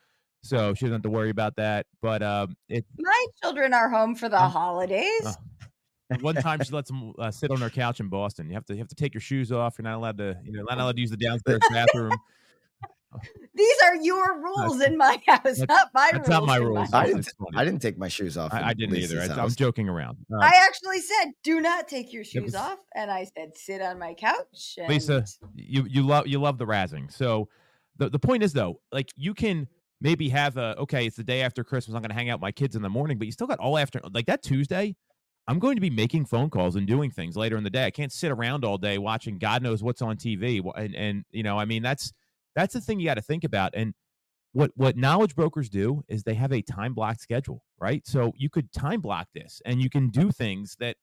[0.43, 1.87] so she doesn't have to worry about that.
[2.03, 5.25] But um, it My children are home for the Um, holidays.
[5.25, 5.33] uh,
[6.21, 8.49] one time she lets them uh, sit on her couch in Boston.
[8.49, 9.77] You have to you have to take your shoes off.
[9.79, 12.13] You're not allowed to you know not allowed to use the downstairs bathroom.
[13.55, 16.29] These are your rules in my house, not my That's rules.
[16.29, 16.93] not my in rules.
[16.93, 17.29] I didn't.
[17.55, 18.53] I didn't take my shoes off.
[18.53, 19.17] I, I didn't either.
[19.17, 20.19] Lisa's I, I'm joking around.
[20.33, 23.81] Uh, I actually said, "Do not take your shoes was- off," and I said, "Sit
[23.81, 27.13] on my couch." And Lisa, you you love you love the razzing.
[27.13, 27.49] So
[27.97, 29.67] the the point is though, like you can
[30.01, 31.95] maybe have a okay, it's the day after Christmas.
[31.95, 33.59] I'm going to hang out with my kids in the morning, but you still got
[33.59, 34.95] all after like that Tuesday.
[35.49, 37.87] I'm going to be making phone calls and doing things later in the day.
[37.87, 40.61] I can't sit around all day watching God knows what's on TV.
[40.77, 42.13] And and you know, I mean, that's
[42.57, 43.73] that's the thing you got to think about.
[43.75, 43.95] And
[44.53, 48.05] what what knowledge brokers do is they have a time block schedule, right?
[48.07, 50.97] So you could time block this and you can do things that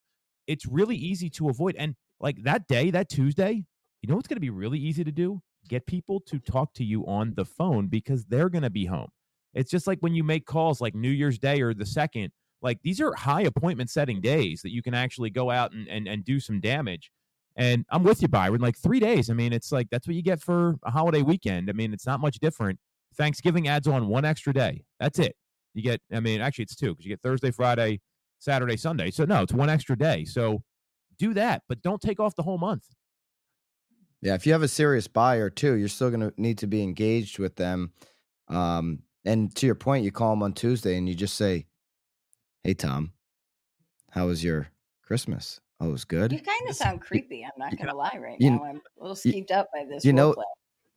[0.47, 1.75] it's really easy to avoid.
[1.77, 3.63] And like that day, that Tuesday,
[4.01, 5.41] you know what's going to be really easy to do?
[5.69, 9.09] Get people to talk to you on the phone because they're going to be home.
[9.53, 12.79] It's just like when you make calls like New Year's Day or the second, like
[12.83, 16.25] these are high appointment setting days that you can actually go out and, and, and
[16.25, 17.11] do some damage.
[17.55, 18.61] And I'm with you, Byron.
[18.61, 19.29] Like three days.
[19.29, 21.69] I mean, it's like that's what you get for a holiday weekend.
[21.69, 22.79] I mean, it's not much different.
[23.15, 24.83] Thanksgiving adds on one extra day.
[24.99, 25.35] That's it.
[25.73, 28.01] You get, I mean, actually, it's two because you get Thursday, Friday,
[28.39, 29.11] Saturday, Sunday.
[29.11, 30.25] So, no, it's one extra day.
[30.25, 30.63] So
[31.17, 32.85] do that, but don't take off the whole month.
[34.21, 36.81] Yeah, if you have a serious buyer too, you're still going to need to be
[36.81, 37.91] engaged with them.
[38.47, 41.65] Um, and to your point, you call them on Tuesday and you just say,
[42.63, 43.11] "Hey, Tom,
[44.11, 44.69] how was your
[45.01, 45.59] Christmas?
[45.83, 47.43] Oh, it was good." You kind of sound creepy.
[47.43, 48.63] I'm not going to lie right You- now.
[48.63, 50.05] I'm a little skeeved up by this.
[50.05, 50.43] you know- roleplay.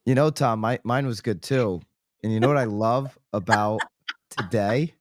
[0.06, 1.80] You know, Tom, my, mine was good too.
[2.22, 3.80] And you know what I love about
[4.30, 4.94] today?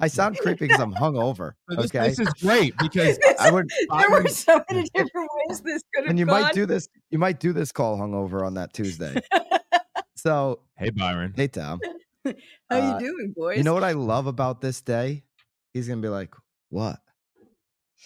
[0.00, 1.52] I sound creepy because I'm hungover.
[1.68, 3.70] This, Okay, this is great because I would.
[4.00, 6.42] there were so many different ways this could have and you gone.
[6.42, 6.88] might do this.
[7.10, 9.14] You might do this call hungover on that Tuesday.
[10.16, 11.80] So, hey Byron, hey, Tom.
[12.24, 12.32] How
[12.70, 13.56] uh, you doing, boys?
[13.58, 15.22] You know what I love about this day?
[15.72, 16.34] He's gonna be like,
[16.70, 16.98] "What?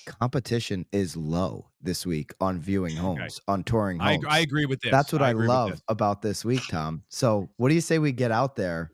[0.05, 4.25] Competition is low this week on viewing homes, on touring homes.
[4.25, 4.91] ag- I agree with this.
[4.93, 5.83] That's what I, with love this.
[5.89, 7.03] about this week, Tom.
[7.09, 8.91] So, what do you say we get out there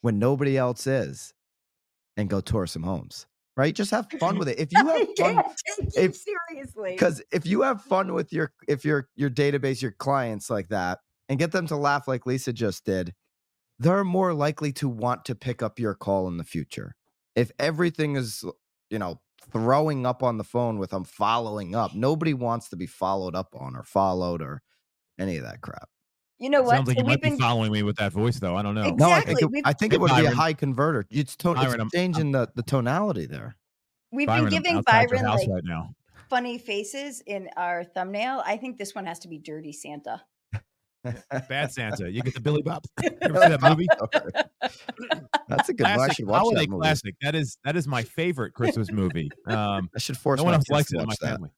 [0.00, 1.34] when nobody else is
[2.16, 3.26] and go tour some homes?
[3.56, 3.74] Right?
[3.74, 4.58] Just have fun with it.
[4.58, 5.46] If you have fun, can't
[5.78, 6.92] take you if- seriously.
[6.92, 11.00] because if you have fun with your if your your database, your clients like that,
[11.28, 13.12] and get them to laugh like Lisa just did,
[13.78, 16.94] they're more likely to want to pick up your call in the future.
[17.36, 18.44] If everything is,
[18.88, 19.20] you know,
[19.52, 23.54] throwing up on the phone with I'm following up, nobody wants to be followed up
[23.58, 24.62] on or followed or
[25.18, 25.88] any of that crap.
[26.38, 26.76] you know what?
[26.76, 28.56] Sounds like So you we've might be been following me with that voice, though.
[28.56, 28.90] I don't know.
[28.90, 29.58] No, I think Exactly.
[29.60, 31.04] it, I think it would be a high converter.
[31.10, 33.56] It's, to, it's Byron, I'm- changing the, the tonality there.
[34.12, 35.94] we've Byron, been giving Byron like right now.
[36.28, 38.42] funny faces in our thumbnail.
[38.46, 40.22] I think this one has to be Dirty Santa.
[41.48, 42.10] Bad Santa.
[42.10, 42.84] You get the Billy Bob.
[43.02, 43.88] You ever see that movie?
[45.48, 45.98] That's a good one.
[46.00, 46.80] I should watch holiday that movie.
[46.80, 47.14] classic.
[47.22, 49.30] That is that is my favorite Christmas movie.
[49.46, 51.26] Um, I should force no one else likes it in my that.
[51.32, 51.50] family.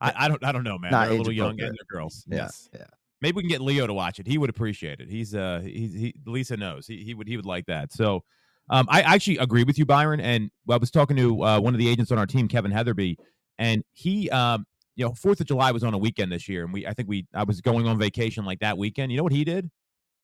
[0.00, 0.90] I, I don't I don't know, man.
[0.90, 2.24] Not they're a little young and they're girls.
[2.28, 2.68] Yeah, Yes.
[2.74, 2.86] yeah.
[3.20, 4.26] Maybe we can get Leo to watch it.
[4.26, 5.08] He would appreciate it.
[5.08, 6.86] He's uh he's he Lisa knows.
[6.86, 7.92] He he would he would like that.
[7.92, 8.24] So
[8.70, 10.20] um I actually agree with you, Byron.
[10.20, 13.16] And I was talking to uh, one of the agents on our team, Kevin Heatherby,
[13.58, 16.72] and he um you know, Fourth of July was on a weekend this year, and
[16.72, 19.10] we I think we I was going on vacation like that weekend.
[19.12, 19.70] You know what he did?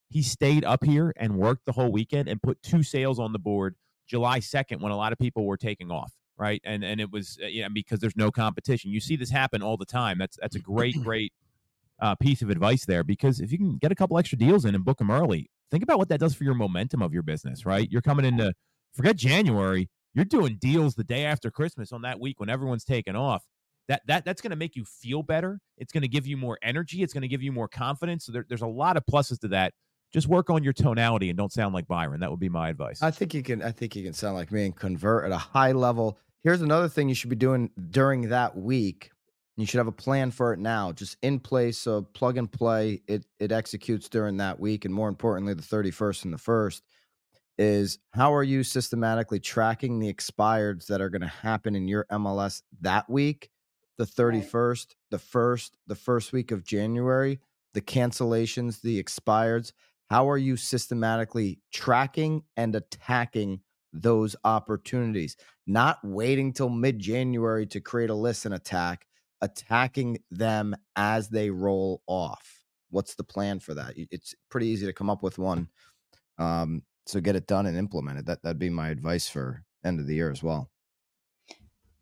[0.08, 3.38] He stayed up here and worked the whole weekend and put two sales on the
[3.38, 3.76] board
[4.08, 6.60] July 2nd when a lot of people were taking off, right?
[6.64, 8.90] And and it was uh, yeah, because there's no competition.
[8.90, 10.18] You see this happen all the time.
[10.18, 11.32] That's that's a great great
[12.00, 14.74] uh, piece of advice there because if you can get a couple extra deals in
[14.74, 17.64] and book them early, think about what that does for your momentum of your business,
[17.64, 17.88] right?
[17.90, 18.52] You're coming into
[18.92, 23.14] forget January, you're doing deals the day after Christmas on that week when everyone's taking
[23.16, 23.44] off.
[23.90, 25.60] That that that's going to make you feel better.
[25.76, 27.02] It's going to give you more energy.
[27.02, 28.24] It's going to give you more confidence.
[28.24, 29.74] So there, there's a lot of pluses to that.
[30.12, 32.20] Just work on your tonality and don't sound like Byron.
[32.20, 33.02] That would be my advice.
[33.02, 33.60] I think you can.
[33.62, 36.20] I think you can sound like me and convert at a high level.
[36.44, 39.10] Here's another thing you should be doing during that week.
[39.56, 41.76] You should have a plan for it now, just in place.
[41.76, 43.02] So plug and play.
[43.08, 46.84] It it executes during that week, and more importantly, the 31st and the first
[47.58, 52.06] is how are you systematically tracking the expireds that are going to happen in your
[52.12, 53.50] MLS that week,
[54.00, 57.38] the 31st, the first, the first week of January,
[57.74, 59.72] the cancellations, the expireds.
[60.08, 63.60] How are you systematically tracking and attacking
[63.92, 65.36] those opportunities?
[65.66, 69.06] Not waiting till mid January to create a list and attack,
[69.42, 72.64] attacking them as they roll off.
[72.88, 73.92] What's the plan for that?
[73.96, 75.68] It's pretty easy to come up with one.
[76.38, 78.24] Um, so get it done and implement it.
[78.24, 80.70] That that'd be my advice for end of the year as well.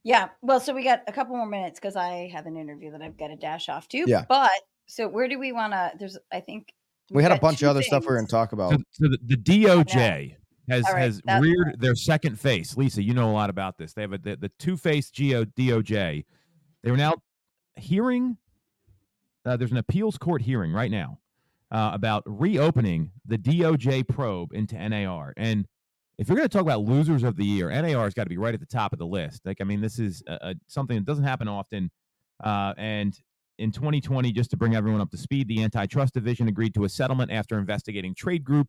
[0.09, 0.30] Yeah.
[0.40, 3.18] Well, so we got a couple more minutes because I have an interview that I've
[3.18, 4.04] got to dash off to.
[4.06, 4.24] Yeah.
[4.26, 4.50] But
[4.86, 5.92] so where do we want to?
[5.98, 6.72] There's, I think
[7.11, 8.72] We we've had a bunch of other stuff we are going to talk about.
[8.72, 10.34] So, so the, the DOJ
[10.70, 11.74] has All right, has reared fine.
[11.78, 12.74] their second face.
[12.74, 13.92] Lisa, you know a lot about this.
[13.92, 16.24] They have a, the, the two faced Geo DOJ.
[16.82, 17.12] They're now
[17.76, 18.38] hearing.
[19.44, 21.18] Uh, there's an appeals court hearing right now
[21.70, 25.34] uh, about reopening the DOJ probe into NAR.
[25.36, 25.66] And
[26.18, 28.38] if you're going to talk about losers of the year, NAR has got to be
[28.38, 29.42] right at the top of the list.
[29.44, 31.90] Like, I mean, this is a, a, something that doesn't happen often.
[32.42, 33.16] Uh, and
[33.58, 36.88] in 2020, just to bring everyone up to speed, the antitrust division agreed to a
[36.88, 38.68] settlement after investigating trade group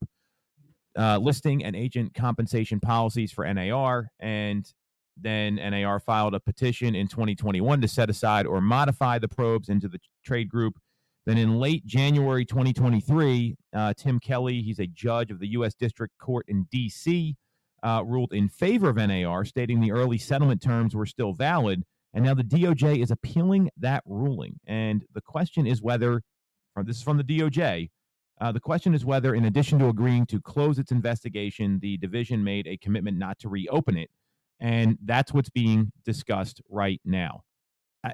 [0.98, 4.72] uh, listing and agent compensation policies for NAR, and
[5.18, 9.88] then NAR filed a petition in 2021 to set aside or modify the probes into
[9.88, 10.76] the trade group.
[11.26, 15.76] Then in late January 2023, uh, Tim Kelly, he's a judge of the U.S.
[15.76, 17.36] District Court in D.C.,
[17.84, 21.84] uh, ruled in favor of NAR, stating the early settlement terms were still valid.
[22.14, 24.60] And now the DOJ is appealing that ruling.
[24.66, 26.22] And the question is whether,
[26.84, 27.90] this is from the DOJ,
[28.42, 32.44] uh, the question is whether, in addition to agreeing to close its investigation, the division
[32.44, 34.10] made a commitment not to reopen it.
[34.60, 37.44] And that's what's being discussed right now.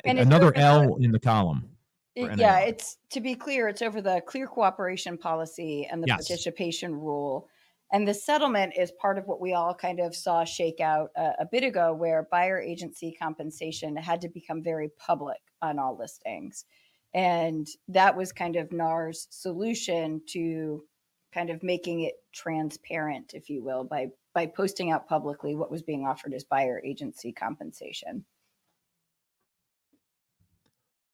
[0.03, 1.69] And Another L in the column.
[2.15, 6.17] It- yeah, it's to be clear, it's over the clear cooperation policy and the Yes.
[6.27, 7.49] participation rule.
[7.91, 11.33] And the settlement is part of what we all kind of saw shake out a,
[11.39, 16.65] a bit ago, where buyer agency compensation had to become very public on all listings.
[17.13, 20.85] And that was kind of NAR's solution to
[21.33, 25.81] kind of making it transparent, if you will, by by posting out publicly what was
[25.83, 28.25] being offered as buyer agency compensation.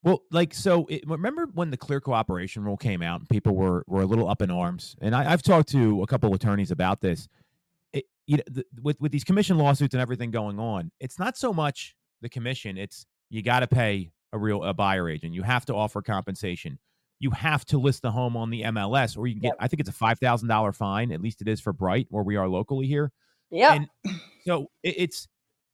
[0.04, 3.84] Well, like so, it, remember when the clear cooperation rule came out, and people were
[3.88, 4.96] were a little up in arms.
[5.00, 7.28] And I, I've talked to a couple attorneys about this.
[7.94, 11.38] It, you know, the, with with these commission lawsuits and everything going on, it's not
[11.38, 15.36] so much the commission; it's you got to pay a real a buyer agent.
[15.36, 16.80] You have to offer compensation.
[17.20, 19.50] You have to list the home on the MLS, or you can get.
[19.50, 19.58] Yep.
[19.60, 21.12] I think it's a five thousand dollar fine.
[21.12, 23.12] At least it is for Bright, where we are locally here.
[23.52, 23.80] Yeah.
[24.46, 25.28] So it, it's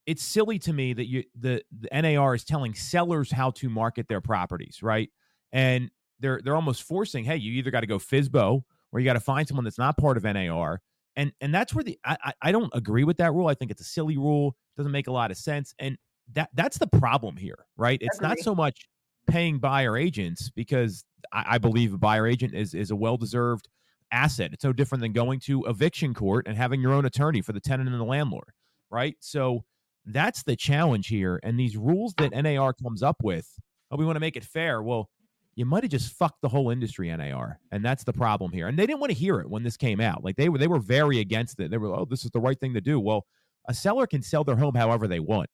[0.08, 4.08] it's silly to me that you the, the NAR is telling sellers how to market
[4.08, 5.10] their properties, right?
[5.52, 9.14] And they're they're almost forcing, hey, you either got to go FISBO or you got
[9.14, 10.82] to find someone that's not part of NAR.
[11.18, 13.48] And and that's where the I, I I don't agree with that rule.
[13.48, 14.56] I think it's a silly rule.
[14.78, 15.76] Doesn't make a lot of sense.
[15.78, 15.98] And
[16.34, 18.00] that that's the problem here, right?
[18.02, 18.88] It's not so much
[19.28, 21.04] paying buyer agents because
[21.34, 23.68] I, I believe a buyer agent is is a well deserved
[24.12, 24.52] asset.
[24.54, 27.60] It's no different than going to eviction court and having your own attorney for the
[27.60, 28.54] tenant and the landlord,
[28.90, 29.16] right?
[29.20, 29.66] So
[30.08, 31.40] that's the challenge here.
[31.44, 33.48] And these rules that NAR comes up with,
[33.92, 34.82] oh, we want to make it fair.
[34.82, 35.10] Well,
[35.56, 38.68] you might have just fucked the whole industry, NAR, and that's the problem here.
[38.68, 40.24] And they didn't want to hear it when this came out.
[40.24, 41.72] Like they were, they were very against it.
[41.72, 43.00] They were, oh, this is the right thing to do.
[43.00, 43.26] Well,
[43.68, 45.50] a seller can sell their home however they want.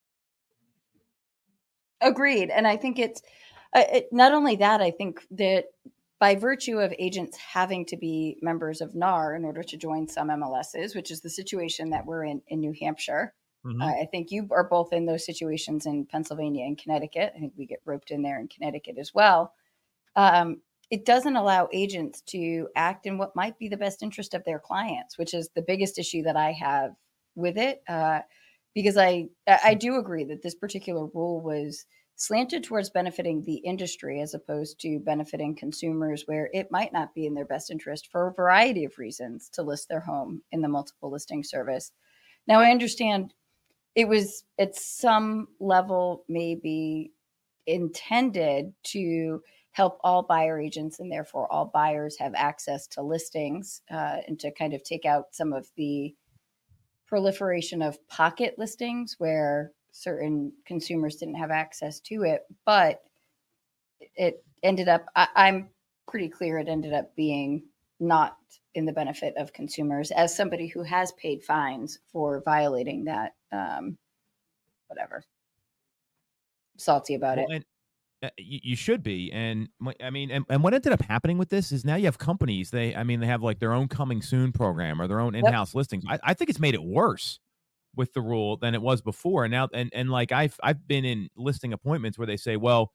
[2.01, 2.49] Agreed.
[2.49, 3.21] And I think it's
[3.73, 5.65] uh, it, not only that, I think that
[6.19, 10.29] by virtue of agents having to be members of NAR in order to join some
[10.29, 13.33] MLSs, which is the situation that we're in in New Hampshire,
[13.63, 13.83] Mhm.
[13.83, 17.33] uh, I think you are both in those situations in Pennsylvania and Connecticut.
[17.35, 19.53] I think we get roped in there in Connecticut as well.
[20.15, 20.61] Um,
[20.91, 24.59] it doesn't allow agents to act in what might be the best interest of their
[24.59, 26.95] clients, which is the biggest issue that I have
[27.35, 27.83] with it.
[27.87, 28.21] Uh,
[28.75, 31.85] because I I I do agree that this particular rule was
[32.15, 37.25] slanted towards benefiting the industry as opposed to benefiting consumers where it might not be
[37.25, 40.69] in their best interest for a variety of reasons to list their home in the
[40.69, 41.91] multiple listing service.
[42.47, 43.33] Now I understand
[43.95, 47.11] it was at some level maybe
[47.67, 49.41] intended to
[49.71, 54.51] help all buyer agents and therefore all buyers have access to listings uh, and to
[54.51, 56.13] kind of take out some of the
[57.07, 62.41] proliferation of pocket listings where certain consumers didn't have access to it.
[62.65, 63.01] But
[64.15, 65.69] it ended up I, i'm
[66.07, 67.63] pretty clear it ended up being
[68.03, 68.37] not
[68.75, 73.97] in the benefit of consumers as somebody who has paid fines for violating that um,
[74.87, 75.23] whatever
[76.77, 77.65] salty about Well, it and
[78.23, 79.31] uh, you, you should be.
[79.31, 79.67] And
[80.01, 82.71] I mean, and, and what ended up happening with this is now you have companies.
[82.71, 85.75] They, I mean, they have like their own coming soon program or their own in-house
[85.75, 86.05] listings.
[86.07, 87.39] I, I think it's made it worse
[87.95, 89.43] with the rule than it was before.
[89.43, 92.91] And now, and and like I've I've been in listing appointments where they say, well,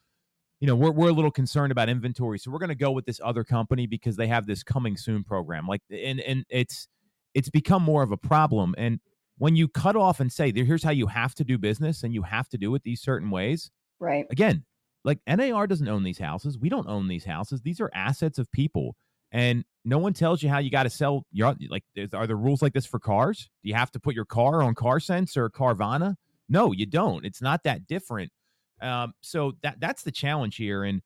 [0.61, 3.07] you know, we're we're a little concerned about inventory, so we're going to go with
[3.07, 5.67] this other company because they have this coming soon program.
[5.67, 6.89] Like, and and it's
[7.35, 8.75] it's become more of a problem.
[8.77, 9.01] And
[9.39, 12.23] when you cut off and say, here's how you have to do business, and you
[12.23, 14.65] have to do it these certain ways right again,
[15.05, 16.59] like NAR doesn't own these houses.
[16.59, 17.63] We don't own these houses.
[17.63, 18.97] These are assets of people.
[19.31, 22.63] And no one tells you how you got to sell your like are there rules
[22.63, 23.49] like this for cars?
[23.63, 26.17] Do you have to put your car on CarSense or Carvana?
[26.49, 27.25] No, you don't.
[27.25, 28.33] It's not that different.
[28.81, 30.85] Um, so that that's the challenge here.
[30.85, 31.03] And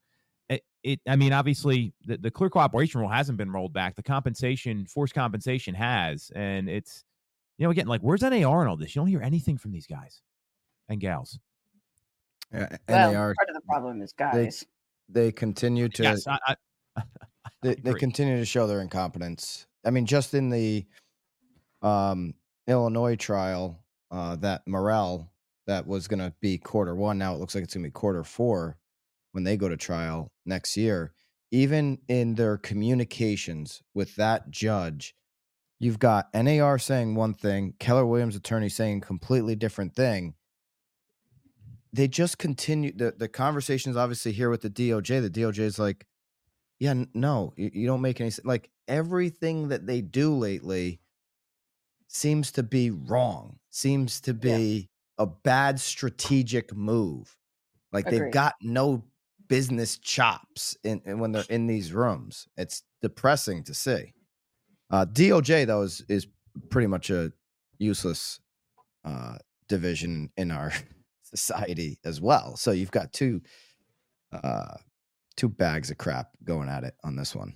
[0.49, 3.97] it, it I mean, obviously the, the clear cooperation rule hasn't been rolled back.
[3.97, 7.05] The compensation, forced compensation has, and it's
[7.59, 8.95] you know, again, like where's NAR in all this?
[8.95, 10.23] You don't hear anything from these guys
[10.89, 11.39] and gals.
[12.53, 14.66] Yeah, well NAR part of the problem is guys
[15.09, 16.55] they continue to yes, I, I,
[16.97, 17.03] I
[17.62, 19.66] they, they continue to show their incompetence.
[19.85, 20.85] I mean, just in the
[21.83, 22.35] um,
[22.66, 25.29] Illinois trial, uh, that Moehrl
[25.67, 27.93] that was going to be quarter one, now it looks like it's going to be
[27.93, 28.77] quarter four
[29.33, 31.13] when they go to trial next year.
[31.51, 35.15] Even in their communications with that judge,
[35.83, 40.35] You've got NAR saying one thing, Keller Williams attorney saying a completely different thing.
[41.93, 45.21] They just continue the, the conversations obviously here with the DOJ.
[45.21, 46.07] The DOJ is like,
[46.79, 48.47] yeah, n- no, you, you don't make any sense.
[48.47, 51.01] Like everything that they do lately
[52.07, 54.39] seems to be wrong, seems to
[54.85, 54.89] Yeah.
[55.23, 57.37] A bad strategic move.
[57.93, 59.05] Like they've got no
[59.49, 62.49] business chops in, in when they're in these rooms.
[62.57, 64.14] It's depressing to see.
[64.91, 66.27] Uh, DOJ though is is
[66.70, 67.33] pretty much a
[67.79, 68.41] useless
[69.05, 69.37] uh,
[69.68, 70.73] division in our
[71.23, 72.57] society as well.
[72.57, 73.43] So you've got two
[74.33, 74.77] uh,
[75.37, 77.55] two bags of crap going at it on this one.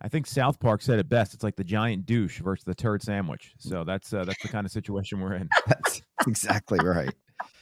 [0.00, 1.34] I think South Park said it best.
[1.34, 3.54] It's like the giant douche versus the turd sandwich.
[3.58, 5.48] So that's uh, that's the kind of situation we're in.
[5.66, 7.14] That's exactly right.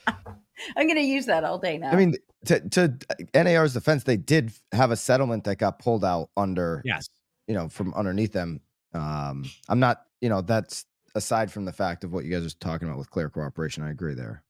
[0.07, 1.91] I'm going to use that all day now.
[1.91, 2.15] I mean,
[2.45, 2.93] to to
[3.33, 7.09] NAR's defense, they did have a settlement that got pulled out under Yes.
[7.47, 8.61] you know from underneath them.
[8.93, 10.85] Um, I'm not, you know, that's
[11.15, 13.83] aside from the fact of what you guys are talking about with clear cooperation.
[13.83, 14.46] I agree there, but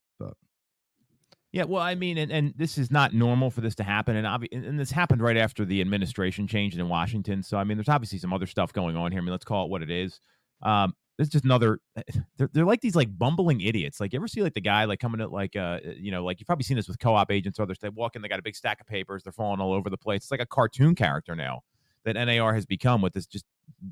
[1.54, 4.28] Yeah, well, I mean, and, and this is not normal for this to happen, and
[4.28, 7.42] obvi- and this happened right after the administration changed in Washington.
[7.42, 9.22] So, I mean, there's obviously some other stuff going on here.
[9.22, 10.20] I mean, let's call it what it is.
[10.62, 11.80] Um, it's just another.
[12.38, 14.00] They're, they're like these like bumbling idiots.
[14.00, 16.40] Like, you ever see like the guy like coming at like uh you know like
[16.40, 17.80] you've probably seen this with co-op agents or others.
[17.80, 19.98] They walk in, they got a big stack of papers, they're falling all over the
[19.98, 20.24] place.
[20.24, 21.62] It's like a cartoon character now
[22.06, 23.46] that NAR has become with this just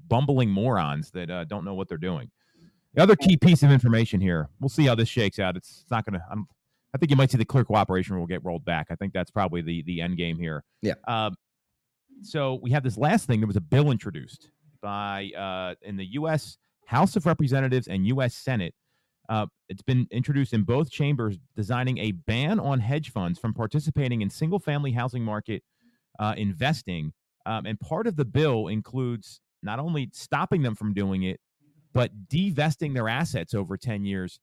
[0.08, 2.30] bumbling morons that uh, don't know what they're doing.
[2.94, 5.58] The other key piece of information here, we'll see how this shakes out.
[5.58, 6.46] It's, it's not going to.
[6.96, 8.88] I'm think you might see the clear cooperation rule get rolled back.
[8.90, 10.64] I think that's probably the the end game here.
[10.82, 10.94] Yeah.
[11.08, 11.36] Um,
[12.22, 13.42] so we have this last thing.
[13.42, 14.50] There was a bill introduced
[14.82, 16.58] by uh, in the U.S.
[16.86, 18.34] House of Representatives and U.S.
[18.34, 18.74] Senate.
[19.28, 24.22] Uh, it's been introduced in both chambers, designing a ban on hedge funds from participating
[24.22, 25.64] in single-family housing market
[26.20, 27.12] uh, investing.
[27.46, 31.40] Um, and part of the bill includes not only stopping them from doing it,
[31.94, 34.40] but divesting their assets over 10 years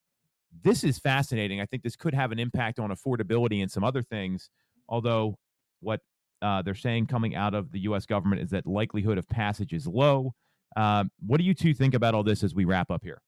[0.62, 1.60] this is fascinating.
[1.60, 4.50] I think this could have an impact on affordability and some other things.
[4.88, 5.38] Although
[5.80, 6.00] what
[6.42, 8.04] uh, they're saying coming out of the U.S.
[8.06, 10.34] government is that likelihood of passage is low.
[10.76, 13.20] Um, what do you two think about all this as we wrap up here?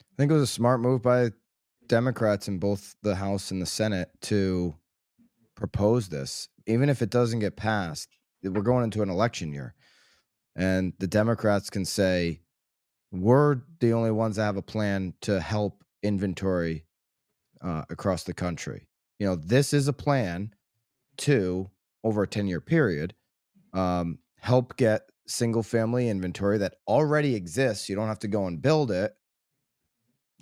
[0.00, 1.30] I think it was a smart move by
[1.86, 4.74] Democrats in both the House and the Senate to
[5.54, 8.08] propose this, even if it doesn't get passed.
[8.42, 9.74] We're going into an election year,
[10.54, 12.42] and the Democrats can say,
[13.10, 16.86] "We're the only ones that have a plan to help inventory
[17.60, 18.86] uh, across the country."
[19.18, 20.54] You know, this is a plan
[21.18, 21.70] to
[22.04, 23.14] over a ten-year period
[23.72, 27.88] um, help get single-family inventory that already exists.
[27.88, 29.16] You don't have to go and build it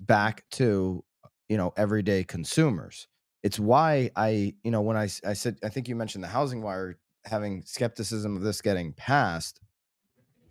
[0.07, 1.05] back to
[1.49, 3.09] you know everyday consumers
[3.43, 6.95] it's why i you know when I, I said i think you mentioned the HousingWire
[7.25, 9.61] having skepticism of this getting passed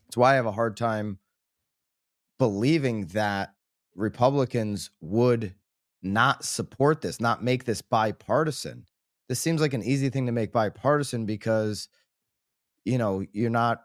[0.07, 1.19] it's why i have a hard time
[2.37, 3.53] believing that
[4.01, 5.53] republicans would
[6.01, 8.85] not support this not make this bipartisan
[9.29, 11.87] this seems like an easy thing to make bipartisan because
[12.83, 13.83] you know you're not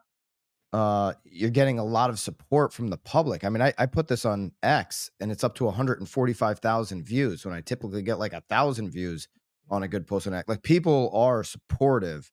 [0.73, 3.45] uh, you're getting a lot of support from the public.
[3.45, 7.55] I mean, I, I put this on X and it's up to 145,000 views when
[7.55, 9.27] I typically get like a thousand views
[9.71, 10.47] on a good post on X.
[10.49, 12.31] Like people are supportive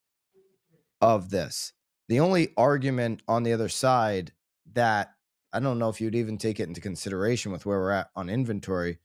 [1.00, 1.72] of this.
[2.10, 4.34] The only argument on the other side
[4.74, 5.13] that
[5.54, 8.30] I don't know if you'd even take it into consideration with where we're at on
[8.30, 8.98] inventory,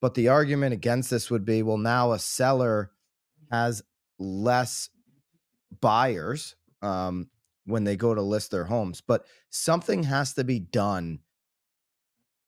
[0.00, 2.90] but the argument against this would be well, now a seller
[3.50, 3.82] has
[4.18, 4.88] less
[5.80, 6.56] buyers.
[6.82, 7.28] Um,
[7.66, 11.20] when they go to list their homes but something has to be done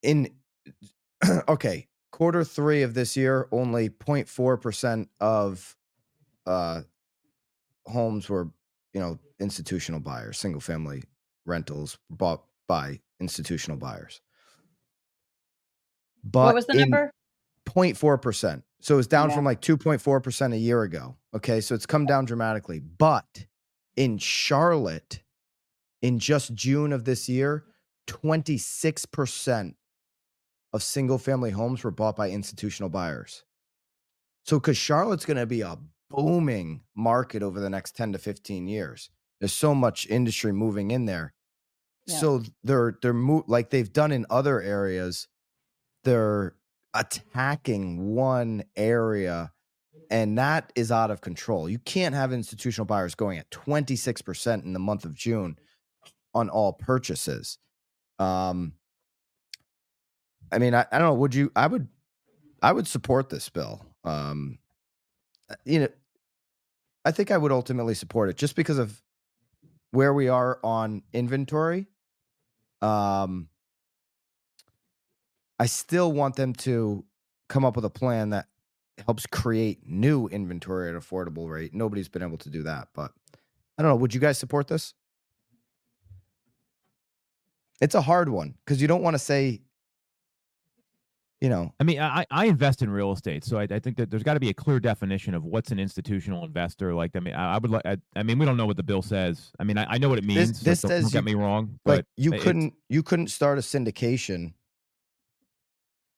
[0.02, 0.28] in
[1.48, 5.76] okay quarter three of this year only 0.4% of
[6.46, 6.82] uh
[7.86, 8.50] homes were
[8.92, 11.02] you know institutional buyers single family
[11.44, 14.20] rentals bought by institutional buyers
[16.24, 17.10] but what was the number?
[17.66, 18.62] 0.4%.
[18.80, 19.36] So it's down Yeah.
[19.36, 21.16] from like 2.4% a year ago.
[21.34, 21.60] Okay.
[21.60, 22.80] So it's come down dramatically.
[22.80, 23.46] But
[23.96, 25.22] in Charlotte,
[26.02, 27.64] in just June of this year,
[28.08, 29.74] 26%
[30.72, 33.44] of single family homes were bought by institutional buyers.
[34.44, 35.78] So, because Charlotte's going to be a
[36.10, 39.10] booming market over the next 10 to 15 years,
[39.40, 41.34] there's so much industry moving in there.
[42.06, 45.28] So they're, they're mo- like they've done in other areas,
[46.04, 46.54] they're
[46.94, 49.52] attacking one area
[50.10, 51.68] and that is out of control.
[51.68, 55.58] You can't have institutional buyers going at 26% in the month of June
[56.34, 57.58] on all purchases.
[58.18, 58.74] Um
[60.52, 61.88] I mean, I, I don't know, would you I would
[62.62, 63.84] I would support this bill.
[64.04, 64.58] Um
[65.50, 65.88] uh, you know,
[67.04, 69.02] I think I would ultimately support it just because of
[69.90, 71.86] where we are on inventory.
[72.82, 73.48] Um,
[75.58, 77.04] I still want them to
[77.48, 78.46] come up with a plan that
[79.04, 81.74] helps create new inventory at affordable rate.
[81.74, 83.12] Nobody's been able to do that, but
[83.78, 83.96] I don't know.
[83.96, 84.94] Would you guys support this?
[87.80, 89.60] It's a hard one because you don't want to say
[91.40, 94.10] you know, I mean, I, I invest in real estate, so I, I think that
[94.10, 96.94] there's got to be a clear definition of what's an institutional investor.
[96.94, 98.82] Like, I mean, I, I would like, I, I mean, we don't know what the
[98.82, 99.52] bill says.
[99.60, 100.60] I mean, I, I know what it means.
[100.62, 103.26] this so don't, says don't get you- me wrong, like but you couldn't you couldn't
[103.28, 104.54] start a syndication.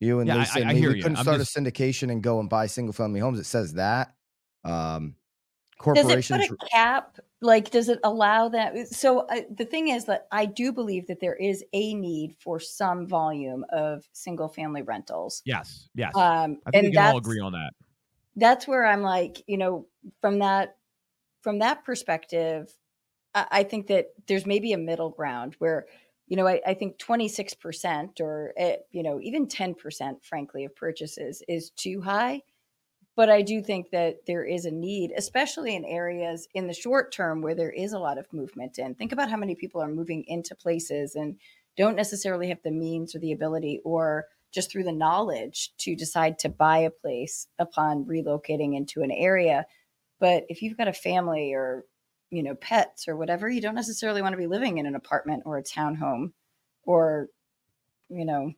[0.01, 1.03] You and Yeah, I- Lisa I- and I hear you.
[1.03, 3.41] couldn't I'm start just- a syndication and go and buy single family homes.
[3.41, 4.15] It says that.
[4.65, 5.17] Um,
[5.85, 7.19] Does it put a cap?
[7.41, 8.89] Like, does it allow that?
[8.89, 12.59] So uh, the thing is that I do believe that there is a need for
[12.59, 15.43] some volume of single family rentals.
[15.45, 16.13] Yes, yes.
[16.17, 17.71] Um, I think we and can all agree on that.
[18.37, 19.87] that's where I'm like, you know,
[20.21, 20.77] from that
[21.43, 22.73] from that perspective,
[23.35, 25.87] I, I think that there's maybe a middle ground where,
[26.27, 31.43] you know, I, I think 26% or eh, you know even 10%, frankly, of purchases
[31.49, 32.43] is too high.
[33.19, 37.11] But I do think that there is a need, especially in areas in the short
[37.11, 39.89] term where there is a lot of movement And Think about how many people are
[39.89, 41.35] moving into places and
[41.77, 46.39] don't necessarily have the means or the ability or just through the knowledge to decide
[46.39, 49.67] to buy a place upon relocating into an area.
[50.21, 51.87] But if you've got a family or,
[52.31, 55.43] you know, pets or whatever, you don't necessarily want to be living in an apartment
[55.45, 56.35] or a townhome
[56.85, 57.31] or,
[58.11, 58.53] you know,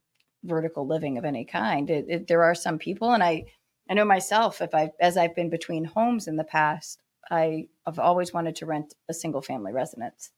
[0.44, 1.88] vertical living of any kind.
[1.88, 3.46] It, it, there are some people, and I,
[3.91, 7.99] I know myself, if I, as I've been between homes in the past, I have
[7.99, 10.30] always wanted to rent a single family residence.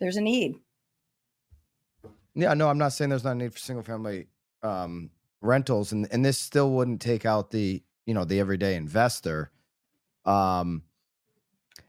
[0.00, 0.56] There's a need.
[2.34, 4.26] Yeah, no, I'm not saying there's not a need for single family
[4.62, 5.10] um,
[5.40, 9.50] rentals, and and this still wouldn't take out the you know the everyday investor.
[10.24, 10.82] Um,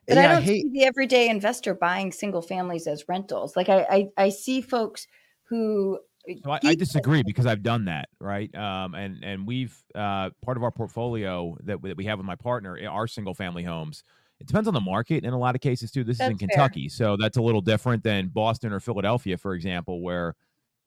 [0.08, 0.62] But yeah, I don't hate.
[0.62, 3.56] see the everyday investor buying single families as rentals.
[3.56, 5.08] Like I, I, I see folks
[5.50, 6.00] who.
[6.44, 8.54] So I, I disagree because I've done that, right?
[8.56, 12.26] Um, and and we've uh, part of our portfolio that, we- that we have with
[12.26, 14.04] my partner are single family homes.
[14.40, 16.04] It depends on the market in a lot of cases too.
[16.04, 16.48] This is in That's fair.
[16.50, 20.36] Kentucky, so that's a little different than Boston or Philadelphia, for example, where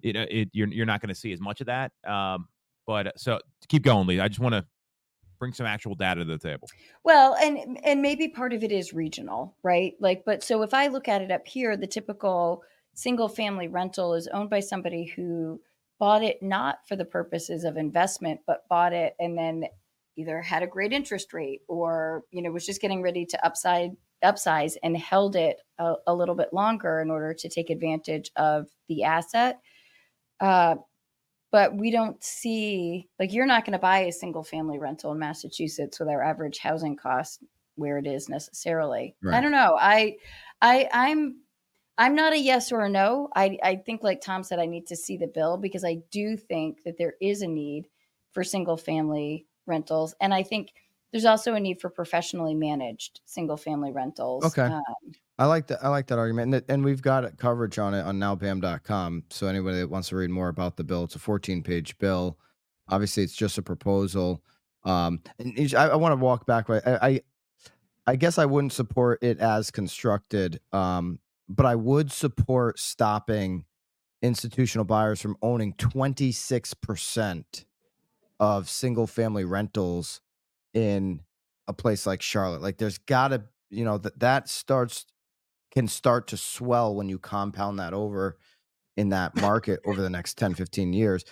[0.03, 1.93] it, uh, it you're you're not going to see as much of that.
[2.07, 2.49] Um,
[2.87, 4.21] but uh, so to keep going, Lee.
[4.21, 4.65] I just want to
[5.39, 6.69] bring some actual data to the table.
[7.03, 9.95] Well, and and maybe part of it is regional, right?
[9.99, 12.63] Like, but so if I look at it up here, the typical
[12.95, 15.61] single family rental is owned by somebody who
[15.99, 19.65] bought it not for the purposes of investment, but bought it and then
[20.17, 23.91] either had a great interest rate or you know was just getting ready to upside
[24.25, 28.67] upsize and held it a, a little bit longer in order to take advantage of
[28.89, 29.61] the asset.
[30.41, 30.77] Uh,
[31.53, 35.19] but we don't see like you're not going to buy a single family rental in
[35.19, 37.43] Massachusetts with our average housing cost
[37.77, 39.17] where it is necessarily.
[39.37, 39.77] I don't know.
[39.79, 40.17] I
[40.61, 41.41] I I'm
[42.01, 43.29] I'm not a yes or a no.
[43.37, 46.37] I I think like Tom said I need to see the bill because I do
[46.37, 47.89] think that there is a need
[48.33, 50.73] for single family rentals and I think
[51.13, 54.45] there's also a need for professionally managed single family rentals.
[54.45, 54.63] Okay.
[54.63, 54.83] Um,
[55.39, 55.83] I like that.
[55.83, 59.25] I like that argument, and, and we've got coverage on it on nowbam.com.
[59.31, 62.39] So anybody that wants to read more about the bill, it's a 14 page bill.
[62.89, 64.43] Obviously, it's just a proposal.
[64.85, 66.69] Um, and I, I want to walk back.
[66.69, 67.21] I, I,
[68.07, 71.19] I guess I wouldn't support it as constructed, um,
[71.51, 73.65] but I would support stopping
[74.23, 77.65] institutional buyers from owning 26 percent
[78.39, 80.21] of single family rentals
[80.73, 81.21] in
[81.69, 82.63] a place like Charlotte.
[82.63, 85.07] Like, there's got to, you know, that that starts
[85.73, 88.37] can start to swell when you compound that over
[88.97, 91.25] in that market over the next 10 15 years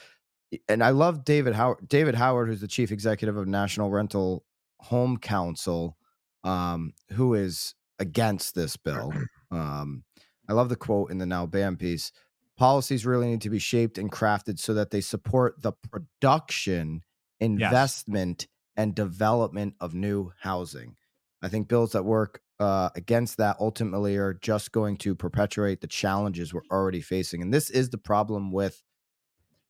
[0.69, 4.45] and i love david howard david howard who's the chief executive of national rental
[4.81, 5.97] home council
[6.45, 9.13] um, who is against this bill
[9.51, 10.05] um,
[10.49, 12.13] i love the quote in the now bam piece
[12.57, 17.03] policies really need to be shaped and crafted so that they support the production
[17.41, 20.97] investment and development of new housing
[21.43, 25.87] I think bills that work uh, against that ultimately are just going to perpetuate the
[25.87, 28.83] challenges we're already facing, and this is the problem with,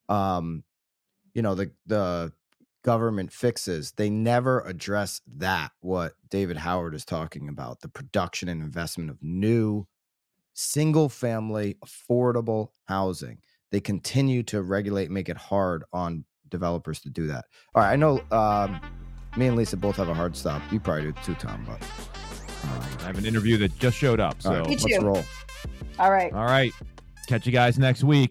[0.08, 0.64] um,
[1.34, 2.32] you know, the the
[2.82, 3.92] government fixes.
[3.92, 5.72] They never address that.
[5.80, 9.86] What David Howard is talking about: the production and investment of new,
[10.58, 13.38] single family, affordable housing.
[13.70, 17.44] They continue to regulate, make it hard on developers to do that.
[17.74, 18.20] All right, I know.
[18.32, 18.80] Um,
[19.36, 20.60] me and Lisa both have a hard stop.
[20.72, 21.64] You probably do too, Tom.
[21.64, 21.82] But
[22.64, 24.42] um, I have an interview that just showed up.
[24.42, 25.24] So all right, Me let's roll.
[26.00, 26.32] all right.
[26.32, 26.72] all right,
[27.28, 28.26] catch you guys next week.